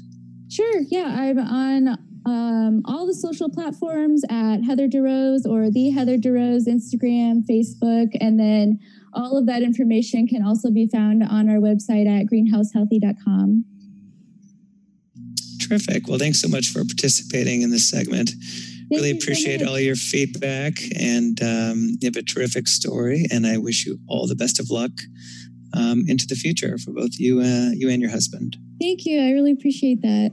Sure. 0.49 0.81
Yeah, 0.89 1.15
I'm 1.17 1.39
on 1.39 1.97
um, 2.25 2.81
all 2.85 3.07
the 3.07 3.13
social 3.13 3.49
platforms 3.49 4.23
at 4.29 4.61
Heather 4.63 4.87
DeRose 4.87 5.45
or 5.45 5.71
the 5.71 5.89
Heather 5.89 6.17
DeRose, 6.17 6.67
Instagram, 6.67 7.43
Facebook, 7.49 8.09
and 8.19 8.39
then 8.39 8.79
all 9.13 9.37
of 9.37 9.45
that 9.47 9.63
information 9.63 10.27
can 10.27 10.45
also 10.45 10.69
be 10.69 10.87
found 10.87 11.23
on 11.23 11.49
our 11.49 11.57
website 11.57 12.07
at 12.07 12.27
greenhousehealthy.com. 12.27 13.65
Terrific. 15.59 16.07
Well, 16.07 16.19
thanks 16.19 16.41
so 16.41 16.47
much 16.47 16.69
for 16.69 16.83
participating 16.83 17.61
in 17.61 17.71
this 17.71 17.89
segment. 17.89 18.31
Thank 18.31 18.91
really 18.91 19.11
appreciate 19.11 19.61
so 19.61 19.69
all 19.69 19.79
your 19.79 19.95
feedback, 19.95 20.73
and 20.99 21.41
um, 21.41 21.97
you 22.01 22.07
have 22.07 22.17
a 22.17 22.23
terrific 22.23 22.67
story. 22.67 23.25
And 23.31 23.47
I 23.47 23.57
wish 23.57 23.85
you 23.85 23.97
all 24.07 24.27
the 24.27 24.35
best 24.35 24.59
of 24.59 24.69
luck 24.69 24.91
um, 25.73 26.03
into 26.07 26.27
the 26.27 26.35
future 26.35 26.77
for 26.77 26.91
both 26.91 27.11
you, 27.17 27.39
uh, 27.39 27.71
you 27.73 27.89
and 27.89 28.01
your 28.01 28.11
husband. 28.11 28.57
Thank 28.79 29.05
you. 29.05 29.21
I 29.21 29.31
really 29.31 29.51
appreciate 29.51 30.01
that. 30.01 30.31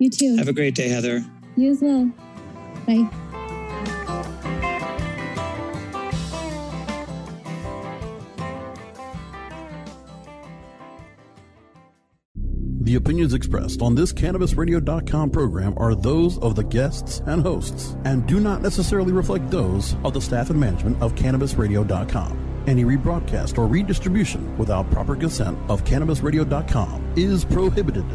You 0.00 0.08
too. 0.08 0.36
Have 0.38 0.48
a 0.48 0.52
great 0.54 0.74
day, 0.74 0.88
Heather. 0.88 1.22
You 1.56 1.72
as 1.72 1.82
well. 1.82 2.10
Bye. 2.86 3.08
The 12.80 12.94
opinions 12.96 13.34
expressed 13.34 13.82
on 13.82 13.94
this 13.94 14.10
CannabisRadio.com 14.12 15.30
program 15.30 15.74
are 15.76 15.94
those 15.94 16.38
of 16.38 16.56
the 16.56 16.64
guests 16.64 17.20
and 17.26 17.42
hosts 17.42 17.94
and 18.04 18.26
do 18.26 18.40
not 18.40 18.62
necessarily 18.62 19.12
reflect 19.12 19.50
those 19.50 19.94
of 20.02 20.14
the 20.14 20.20
staff 20.20 20.48
and 20.48 20.58
management 20.58 21.00
of 21.02 21.14
CannabisRadio.com. 21.14 22.64
Any 22.66 22.84
rebroadcast 22.84 23.58
or 23.58 23.66
redistribution 23.66 24.56
without 24.56 24.90
proper 24.90 25.14
consent 25.14 25.58
of 25.68 25.84
CannabisRadio.com 25.84 27.12
is 27.16 27.44
prohibited. 27.44 28.06